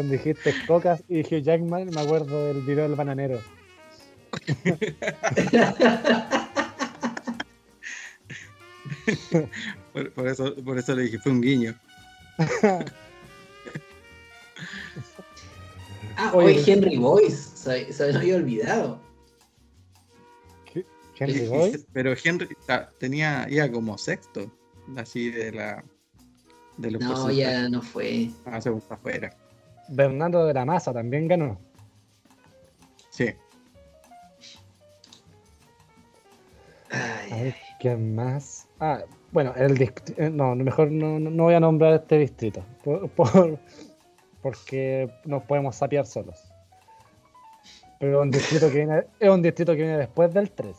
[0.09, 1.89] Dijiste cocas y Hugh Jackman.
[1.91, 3.39] Me acuerdo del video del bananero.
[9.93, 11.75] Por, por eso, por eso le dije, fue un guiño.
[16.17, 16.57] Ah, Oye.
[16.57, 17.35] hoy Henry Boyce.
[17.57, 19.01] Se, se me había olvidado.
[21.19, 21.83] Henry Boy.
[21.93, 24.51] Pero Henry ta- tenía, iba como sexto,
[24.95, 25.83] así de la
[26.77, 28.29] de los No, ya no fue.
[28.45, 29.33] Ah, se fue afuera.
[29.89, 31.59] Bernardo de la Maza también ganó.
[33.09, 33.29] Sí.
[36.89, 38.67] Ay, A ver, ¿quién más?
[38.79, 42.63] Ah, bueno, el dist- eh, no, mejor no, no- no voy a nombrar este distrito.
[42.83, 43.59] Por, por-
[44.41, 46.39] porque nos podemos sapear solos.
[47.99, 50.75] Pero un distrito que viene, es un distrito que viene después del 3.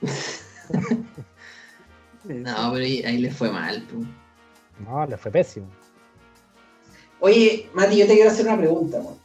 [2.34, 3.82] No, pero ahí, ahí le fue mal.
[3.82, 4.04] pu.
[4.84, 5.66] No, le fue pésimo.
[7.20, 9.00] Oye, Mati, yo te quiero hacer una pregunta.
[9.00, 9.18] mo.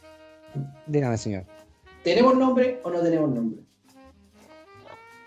[0.87, 1.45] Dígame, señor.
[2.03, 3.61] ¿Tenemos nombre o no tenemos nombre?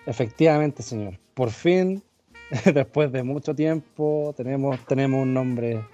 [0.06, 1.18] Efectivamente, señor.
[1.34, 2.02] Por fin,
[2.74, 5.84] después de mucho tiempo, tenemos, tenemos un nombre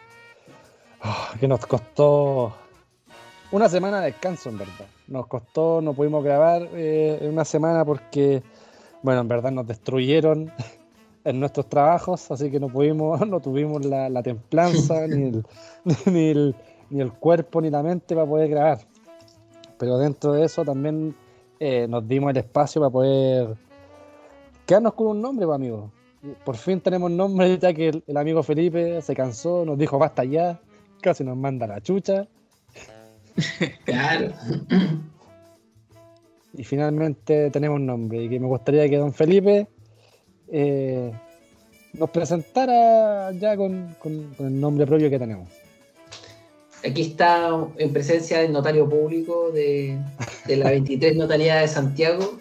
[1.01, 2.55] ah, que nos costó
[3.51, 4.87] una semana de descanso, en verdad.
[5.09, 8.43] Nos costó, no pudimos grabar eh, en una semana porque,
[9.03, 10.51] bueno, en verdad nos destruyeron
[11.25, 15.45] en nuestros trabajos, así que no pudimos, no tuvimos la, la templanza, ni, el,
[16.07, 16.57] ni, el,
[16.90, 18.78] ni el cuerpo, ni la mente para poder grabar.
[19.78, 21.15] Pero dentro de eso también
[21.59, 23.57] eh, nos dimos el espacio para poder
[24.66, 25.90] quedarnos con un nombre, pues, amigo.
[26.44, 30.24] Por fin tenemos nombre, ya que el, el amigo Felipe se cansó, nos dijo basta
[30.24, 30.61] ya,
[31.01, 32.27] casi nos manda la chucha.
[33.86, 34.32] Claro.
[36.55, 38.24] Y finalmente tenemos nombre.
[38.24, 39.69] Y que me gustaría que don Felipe
[40.53, 41.11] eh,
[41.95, 45.49] nos presentara ya con, con- con el nombre propio que tenemos.
[46.85, 47.49] Aquí está
[47.79, 49.99] en presencia del notario público de,
[50.47, 52.39] de la 23 Notaría de Santiago.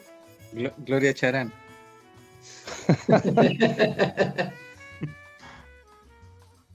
[0.53, 1.51] Glo- Gloria Charán.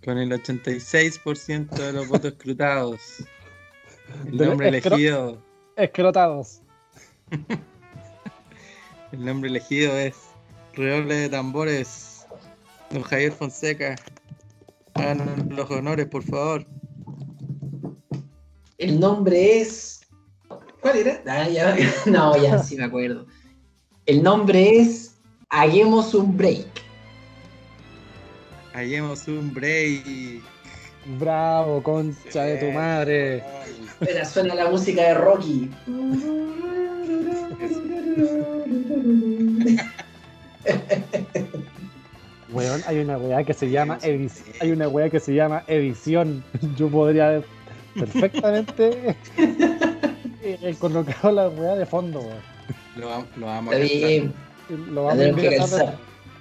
[0.05, 3.01] Con el 86% de los votos escrutados.
[4.27, 5.43] El nombre escro- elegido,
[5.75, 6.61] Escrotados.
[9.13, 10.15] el nombre elegido es
[10.77, 12.27] Redoble de Tambores.
[12.91, 13.97] Don Javier Fonseca.
[14.95, 16.65] Hagan los honores, por favor.
[18.79, 20.01] El nombre es.
[20.81, 21.23] ¿Cuál era?
[21.27, 21.77] Ah, ya-
[22.07, 23.27] no, ya sí me acuerdo.
[24.07, 25.17] El nombre es
[25.49, 26.67] Haguemos un Break.
[28.75, 30.43] Hallemos un break.
[31.19, 33.43] Bravo, concha de tu madre.
[34.01, 35.71] Espera, suena la música de Rocky.
[42.53, 44.55] Weón, hay una weá que se llama edición.
[44.61, 46.45] Hay una weá que se llama edición.
[46.77, 47.43] Yo podría
[47.99, 49.17] perfectamente
[50.43, 52.57] eh, colocar la weá de fondo, weón.
[52.97, 53.79] Lo, vam- lo vamos a.
[54.69, 55.99] Lo vamos ingresar,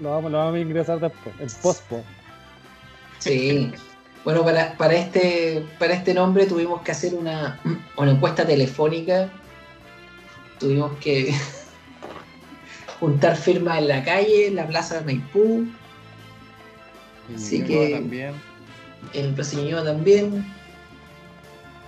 [0.09, 2.03] vamos, lo vamos a ingresar después, en pospo.
[3.19, 3.71] Sí.
[4.23, 7.59] Bueno, para, para, este, para este nombre tuvimos que hacer una,
[7.97, 9.29] una encuesta telefónica.
[10.59, 11.33] Tuvimos que
[12.99, 15.67] juntar firmas en la calle, en la plaza de Maipú.
[17.35, 17.91] Así que.
[17.95, 18.33] También.
[19.13, 20.45] El brasileño también.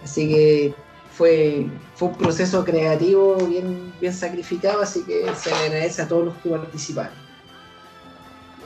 [0.03, 0.73] Así que
[1.11, 6.37] fue, fue un proceso creativo bien, bien sacrificado, así que se agradece a todos los
[6.37, 7.13] que participaron.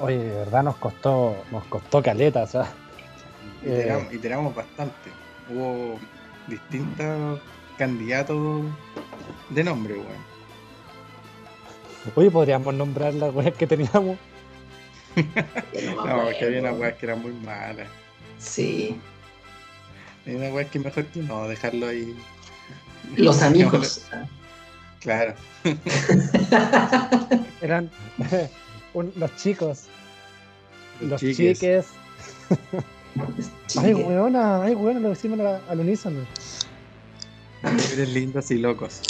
[0.01, 2.65] Oye, de verdad nos costó, nos costó caleta, o
[3.63, 5.11] y tiramos, bastante.
[5.49, 5.99] Hubo
[6.47, 7.39] distintos
[7.77, 8.63] candidatos
[9.49, 10.30] de nombre, weón.
[12.15, 14.17] Oye, podríamos nombrar las weas que teníamos.
[15.15, 17.87] no, que había una weas que eran muy malas.
[18.39, 18.99] Sí.
[20.25, 22.15] Hay una wea que mejor que no, dejarlo ahí.
[23.15, 24.03] Los amigos.
[24.99, 25.33] claro.
[27.61, 27.89] eran
[29.15, 29.85] los chicos.
[30.99, 31.87] Los, chiques.
[33.77, 36.19] ay, weona, ay, weona, lo decimos al unísono.
[37.63, 39.01] Eres lindos y locos.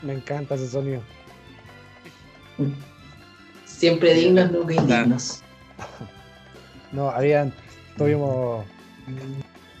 [0.00, 1.02] Me encanta ese sonido.
[3.64, 5.42] Siempre dignos, nunca indignos.
[6.92, 7.54] No, habían,
[7.96, 8.66] tuvimos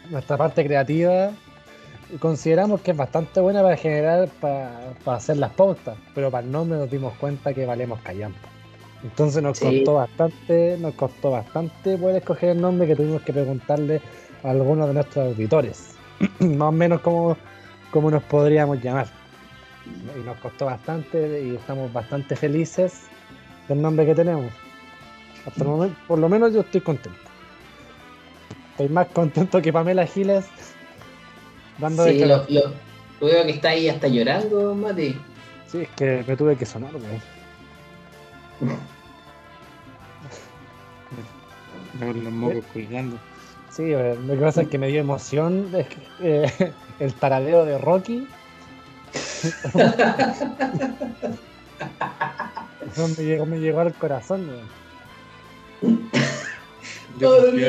[0.08, 1.30] nuestra parte creativa.
[2.18, 6.78] Consideramos que es bastante buena para generar, para, hacer las pautas, pero para el nombre
[6.78, 8.48] nos dimos cuenta que valemos callampa.
[9.02, 14.00] Entonces nos costó bastante, nos costó bastante poder escoger el nombre que tuvimos que preguntarle
[14.42, 15.94] a algunos de nuestros auditores.
[16.40, 17.36] Más o menos como,
[17.90, 19.21] como nos podríamos llamar
[19.86, 23.02] y nos costó bastante y estamos bastante felices
[23.68, 24.52] del nombre que tenemos.
[25.46, 27.18] Hasta el momento, por lo menos yo estoy contento.
[28.72, 30.46] Estoy más contento que Pamela Giles
[31.78, 35.16] dando sí, lo, veo que está ahí hasta llorando, Mati.
[35.66, 37.20] Sí, es que me tuve que sonar, güey.
[42.22, 43.16] los mocos colgando.
[43.70, 45.70] Sí, lo que pasa es que me dio emoción
[46.20, 48.28] eh, el taradeo de Rocky
[52.96, 54.46] me, llegó, me llegó al corazón.
[57.18, 57.68] Yo confío,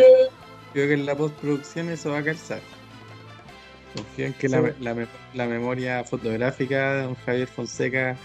[0.73, 2.59] que en la postproducción eso va a calzar.
[3.95, 8.17] Confío en que la, memoria fotográfica de don Javier Fonseca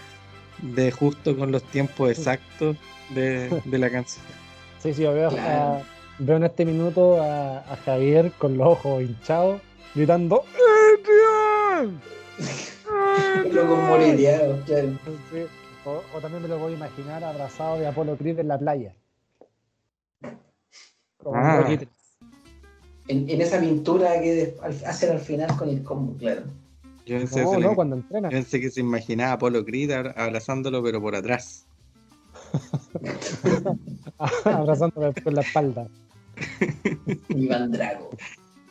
[0.61, 2.77] de justo con los tiempos exactos
[3.09, 4.25] de, la canción.
[4.81, 5.29] Sí, sí, yo veo,
[6.19, 9.59] veo en este minuto a, Javier con los ojos hinchados
[9.93, 10.45] gritando
[15.85, 18.93] o, también me lo voy a imaginar abrazado de Apolo Creed en la playa.
[21.25, 21.67] Ah.
[23.07, 26.43] en, esa pintura que hacen al final con el combo, claro.
[27.05, 28.29] Yo pensé, no, no, cuando entrena.
[28.29, 31.65] pensé que se imaginaba Apolo Creed abrazándolo, pero por atrás.
[34.45, 35.87] abrazándolo por la espalda.
[37.29, 38.11] Iván Drago.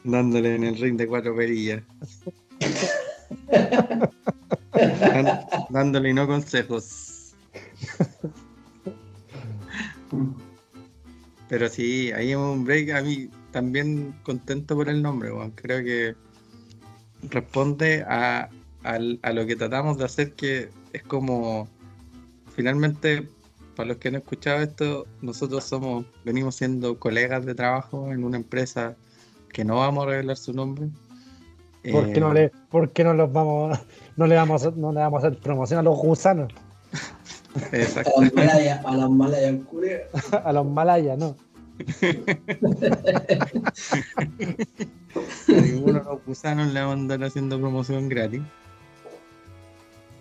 [0.05, 1.83] Dándole en el ring de cuatro perillas.
[5.71, 7.35] Dándole no consejos.
[11.49, 12.91] Pero sí, ahí en un break.
[12.91, 16.15] A mí también contento por el nombre, creo que
[17.23, 18.51] responde a,
[19.33, 21.69] lo que tratamos de hacer, que es como,
[22.55, 23.29] finalmente,
[23.75, 28.37] para los que han escuchado esto, nosotros somos, venimos siendo colegas de trabajo en una
[28.37, 28.97] empresa
[29.53, 30.89] que no vamos a revelar su nombre,
[31.93, 33.79] ¿Por qué no eh, le, no los vamos,
[34.17, 36.53] no le vamos, a, no le vamos a hacer promoción a los gusanos?
[37.73, 38.13] Exacto.
[38.17, 39.55] A los malayas, a los malayas,
[40.45, 41.37] a los malayas, no.
[45.49, 48.43] a ninguno de los gusanos le vamos a andar haciendo promoción gratis.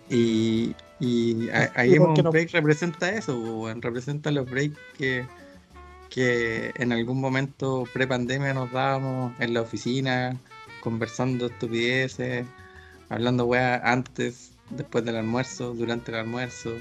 [0.09, 5.25] Y, y ahí hemos break representa eso, representa los breaks que,
[6.09, 10.39] que en algún momento pre-pandemia nos dábamos en la oficina
[10.87, 12.45] conversando estupideces,
[13.09, 16.71] hablando weá antes, después del almuerzo, durante el almuerzo,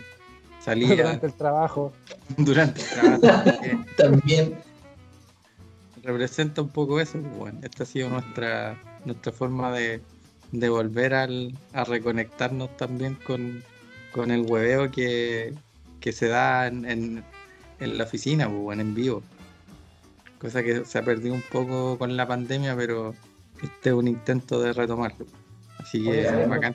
[0.61, 0.95] salía.
[0.95, 1.93] Durante el trabajo.
[2.37, 3.85] durante el trabajo.
[3.97, 4.55] También.
[6.05, 10.01] Representa un poco eso, pues, bueno, esta ha sido nuestra, nuestra forma de,
[10.53, 13.65] de volver al, a reconectarnos también con,
[14.13, 15.53] con el hueveo que,
[15.99, 17.25] que se da en,
[17.81, 19.25] en, la oficina, pues, en vivo.
[20.41, 23.17] Cosa que se ha perdido un poco con la pandemia, pero
[23.63, 25.27] este es un intento de retomarlo.
[25.79, 26.75] Así que es bacán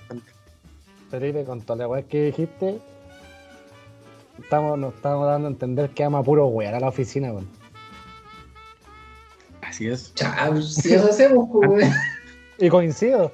[1.10, 2.80] Felipe, con toda la weá que dijiste,
[4.42, 7.48] estamos, nos estamos dando a entender que ama puro wear a la oficina, weón.
[9.62, 10.14] Así es.
[10.16, 11.90] Chao, si eso hacemos, pues,
[12.58, 13.32] Y coincido.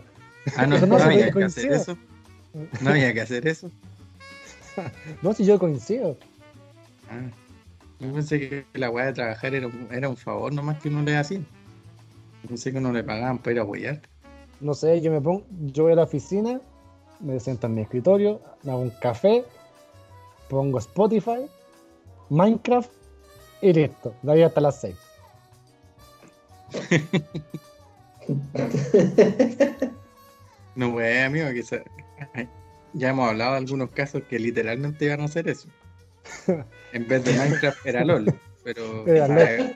[0.56, 1.98] Ah, no, no, había que hacer eso.
[2.82, 3.70] No había que hacer eso.
[5.22, 6.18] no, si yo coincido.
[7.10, 7.30] Ah,
[8.00, 11.16] yo pensé que la weá de trabajar era, era un favor nomás que uno le
[11.16, 11.42] hacía.
[12.48, 14.02] Pensé que no le pagaban para ir a huellar.
[14.60, 16.60] No sé, yo me pongo, yo voy a la oficina,
[17.20, 19.46] me siento en mi escritorio, me hago un café,
[20.50, 21.46] pongo Spotify,
[22.30, 22.92] Minecraft
[23.62, 24.96] Y listo, de ahí hasta las 6.
[30.76, 31.64] no, pues, amigo, que
[32.94, 35.68] ya hemos hablado de algunos casos que literalmente iban a hacer eso.
[36.94, 38.34] En vez de Minecraft era LOL.
[38.64, 39.06] Pero,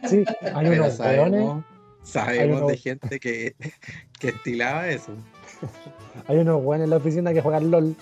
[0.08, 0.24] Sí,
[0.54, 1.64] hay unos sabemos,
[2.04, 3.56] sabemos de gente que,
[4.20, 5.14] que estilaba eso.
[6.28, 7.96] Hay unos buenos en la oficina que juegan LOL.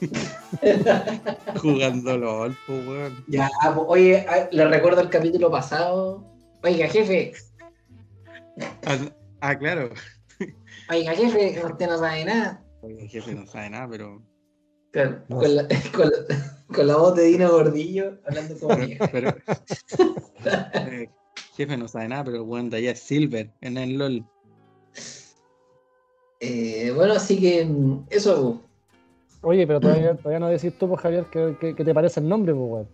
[1.60, 3.24] Jugando LOL, pues, weón.
[3.28, 6.24] Ya, pues, oye, ah, le recuerdo el capítulo pasado.
[6.64, 7.32] Oiga, jefe.
[8.86, 8.98] Ah,
[9.40, 9.90] ah claro.
[10.90, 12.64] Oiga, jefe, usted no sabe nada.
[12.82, 14.22] Oiga, jefe, no sabe nada, pero.
[14.90, 15.66] Claro, con, la,
[16.74, 18.76] con, la, voz de Dino Gordillo, hablando como
[19.10, 19.34] pero,
[20.74, 21.08] eh,
[21.62, 24.24] jefe, no sabe nada, pero el weón de allá es Silver en el LOL.
[26.40, 28.60] Eh, bueno, así que mm, eso.
[29.42, 32.86] Oye, pero todavía, todavía no decís tú, pues, Javier, ¿qué, te parece el nombre, pues,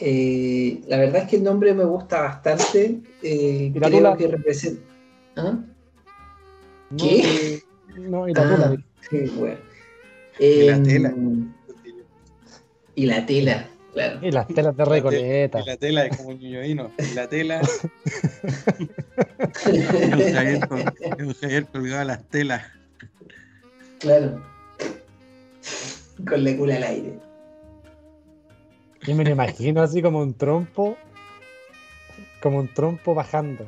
[0.00, 3.00] eh, la verdad es que el nombre me gusta bastante.
[3.20, 4.82] Eh, creo que representa.
[5.36, 5.58] ¿Ah?
[6.96, 7.60] ¿Qué?
[7.96, 8.76] No, y la tula.
[8.76, 9.58] Ah, sí, bueno.
[10.38, 11.14] y la tela.
[12.94, 13.68] Y la tela.
[13.92, 14.18] Claro.
[14.22, 15.60] Y las telas de Recoleta.
[15.60, 16.90] Y la tela es como un ñoñoíno.
[16.98, 17.60] Y la tela.
[19.66, 20.60] el Javier,
[21.40, 22.64] Javier colgaba las telas.
[23.98, 24.42] Claro.
[26.28, 27.18] Con la cula al aire.
[29.02, 30.96] Yo me lo imagino así como un trompo.
[32.42, 33.66] Como un trompo bajando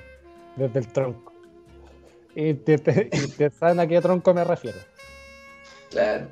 [0.56, 1.32] desde el tronco.
[2.34, 4.78] Y te, te, saben a qué tronco me refiero.
[5.90, 6.28] Claro.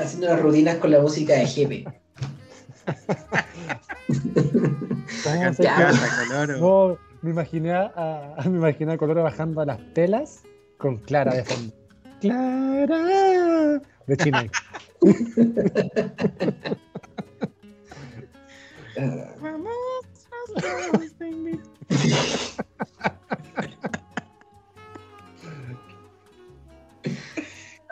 [0.00, 1.84] Haciendo las rutinas con la música de jefe.
[6.58, 10.42] No, me imaginé a, me imaginé a Coloro bajando a las telas
[10.78, 11.74] con Clara de fondo.
[12.20, 14.44] Clara de China.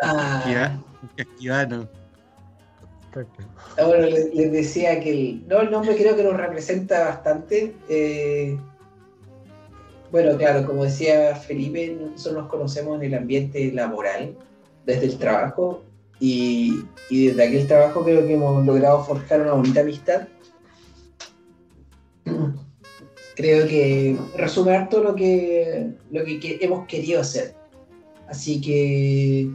[0.03, 0.79] ah.
[1.17, 2.02] Esquivano.
[3.15, 7.75] Ah, bueno, les, decía que el, no, el nombre creo que nos representa bastante.
[7.89, 8.59] Eh,
[10.11, 14.37] bueno, claro, como decía Felipe, nosotros nos conocemos en el ambiente laboral,
[14.87, 15.83] desde el trabajo,
[16.21, 20.29] y, desde aquel trabajo creo que hemos logrado forjar una bonita amistad.
[23.35, 27.55] Creo que resume harto lo que, lo que hemos querido hacer.
[28.29, 29.51] Así que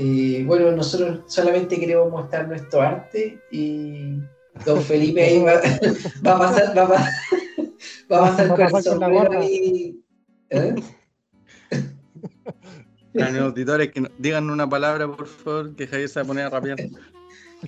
[0.00, 4.20] eh, bueno, nosotros solamente queremos mostrar nuestro arte y
[4.64, 5.54] don Felipe ahí va,
[6.34, 7.10] a pasar, va, a,
[8.08, 10.00] pasar con el sombrero ahí.
[10.50, 10.74] ¿eh?
[13.20, 16.46] A los auditores que digan una palabra, por favor, que Javier se va a poner
[16.46, 16.78] a rapear.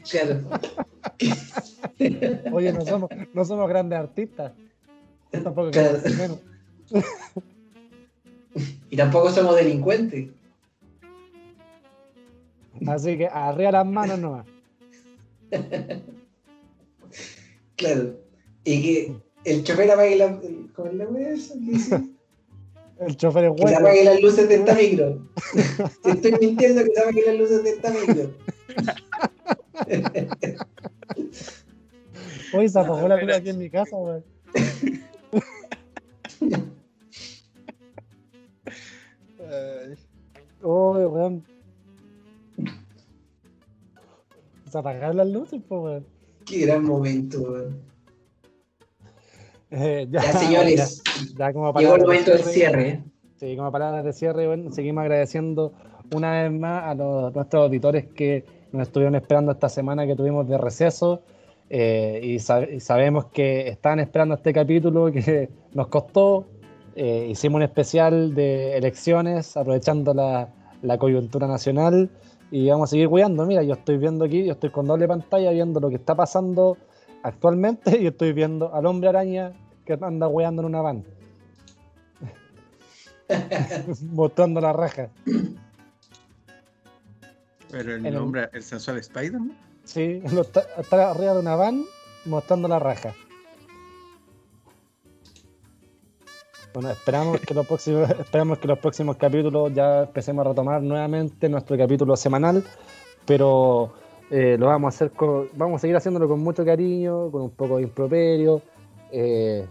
[0.09, 0.48] Claro.
[2.52, 4.52] Oye, no somos, no somos grandes artistas.
[5.32, 5.98] Tampoco claro.
[8.89, 10.28] Y tampoco somos delincuentes.
[12.86, 14.47] Así que arriba las manos nomás.
[17.77, 18.15] Claro.
[18.65, 20.39] Y que el chofer apague la.
[20.74, 21.07] ¿Cómo es la.
[23.01, 23.65] El chofer es bueno.
[23.65, 25.27] Que se apague las luces de esta micro.
[26.02, 28.35] Te estoy mintiendo que se apague las luces de esta micro.
[32.52, 34.24] Hoy se apagó la luz aquí en mi casa, weón.
[40.62, 41.43] Oh, weón.
[44.70, 46.06] Se apagaron las luces, pues, weón.
[46.47, 47.80] Qué gran momento, weón.
[49.72, 51.01] Eh, ya, señores,
[51.38, 53.05] ya, como llegó el momento del cierre.
[53.36, 55.72] Sí, como palabras de cierre, bueno, seguimos agradeciendo
[56.12, 60.48] una vez más a los, nuestros auditores que nos estuvieron esperando esta semana que tuvimos
[60.48, 61.22] de receso.
[61.68, 66.47] Eh, y, sabemos que están esperando este capítulo que nos costó.
[66.97, 70.48] Eh, hicimos un especial de elecciones aprovechando la,
[70.82, 72.10] la coyuntura nacional
[72.51, 73.47] y vamos a seguir cuidando.
[73.47, 76.77] Mira, yo estoy viendo aquí, yo estoy con doble pantalla viendo lo que está pasando
[77.22, 79.52] actualmente y estoy viendo al hombre araña
[79.85, 81.05] que anda weando en una van.
[84.12, 85.09] Mostrando la raja.
[87.70, 89.56] Pero el, hombre, el sensual Spider-Man.
[89.85, 91.85] Sí, está, está, arriba de una van
[92.24, 93.14] mostrando la raja.
[96.72, 101.48] Bueno, esperamos que los próximos, esperamos que los próximos capítulos ya empecemos a retomar nuevamente
[101.48, 102.64] nuestro capítulo semanal,
[103.26, 103.92] pero
[104.30, 105.12] eh, lo vamos a hacer
[105.55, 108.62] vamos a seguir haciéndolo con mucho cariño, con un poco de improperio.
[109.10, 109.66] Eh,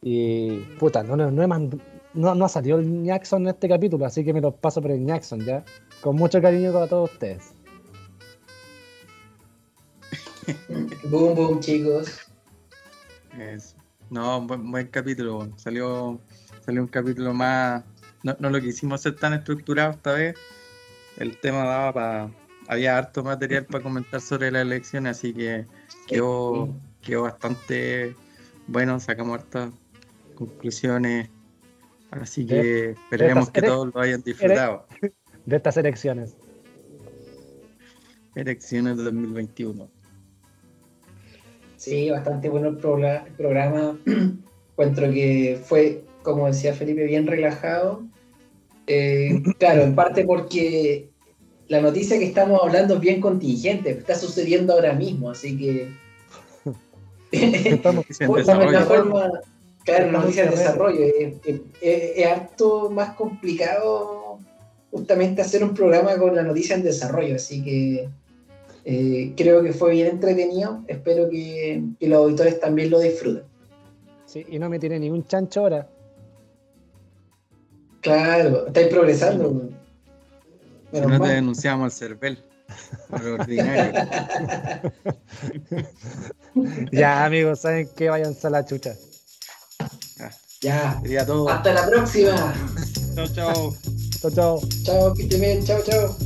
[0.00, 4.32] y puta, no, no, no, no, ha salido el Jackson en este capítulo, así que
[4.32, 5.64] me lo paso por el Jackson ya.
[6.00, 7.52] Con mucho cariño para todos ustedes.
[11.10, 12.28] boom, boom, chicos.
[14.10, 15.48] No, buen, buen capítulo.
[15.56, 16.20] Salió,
[16.64, 17.84] salió un capítulo más.
[18.22, 20.36] No, no lo quisimos hacer tan estructurado esta vez.
[21.18, 22.30] El tema daba para.
[22.68, 25.66] Había harto material para comentar sobre la elección, así que
[26.06, 26.68] quedó,
[27.00, 28.14] quedó bastante
[28.66, 29.00] bueno.
[29.00, 29.70] Sacamos hartas
[30.34, 31.30] conclusiones.
[32.10, 34.86] Así que esperemos que todos lo hayan disfrutado.
[35.46, 36.36] De estas elecciones.
[38.34, 39.90] Elecciones de 2021.
[41.78, 43.96] Sí, bastante bueno el, programa.
[44.72, 48.02] Encuentro que fue, como decía Felipe, bien relajado.
[48.88, 51.08] Eh, claro, en parte porque
[51.68, 55.88] la noticia que estamos hablando es bien contingente, está sucediendo ahora mismo, así que.
[57.30, 58.04] estamos
[58.72, 59.30] la forma,
[59.84, 61.04] claro, noticia de desarrollo.
[61.80, 64.40] Es, harto más complicado
[64.90, 68.08] justamente hacer un programa con la noticia en desarrollo, así que
[68.90, 70.82] eh, creo que fue bien entretenido.
[70.88, 73.42] Espero que, los auditores también lo disfruten.
[74.24, 75.86] Sí, y no me tiene ningún chancho ahora.
[78.00, 79.68] Claro, estáis progresando.
[80.90, 82.38] Si no te denunciamos al CERVEL.
[86.90, 88.08] ya, amigos, ¿saben qué?
[88.08, 88.94] Vayan a la chucha.
[90.62, 90.98] Ya.
[91.50, 92.54] Hasta la próxima.
[93.14, 93.76] Chao, chao.
[94.22, 94.62] Chao, chao.
[94.82, 95.62] Chao, que estén bien.
[95.62, 96.16] Chao, chao.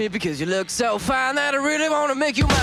[0.00, 2.56] Me because you look so fine that I really wanna make you mine.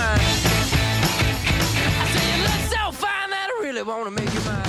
[2.00, 4.67] I say you look so fine that I really wanna make you mine.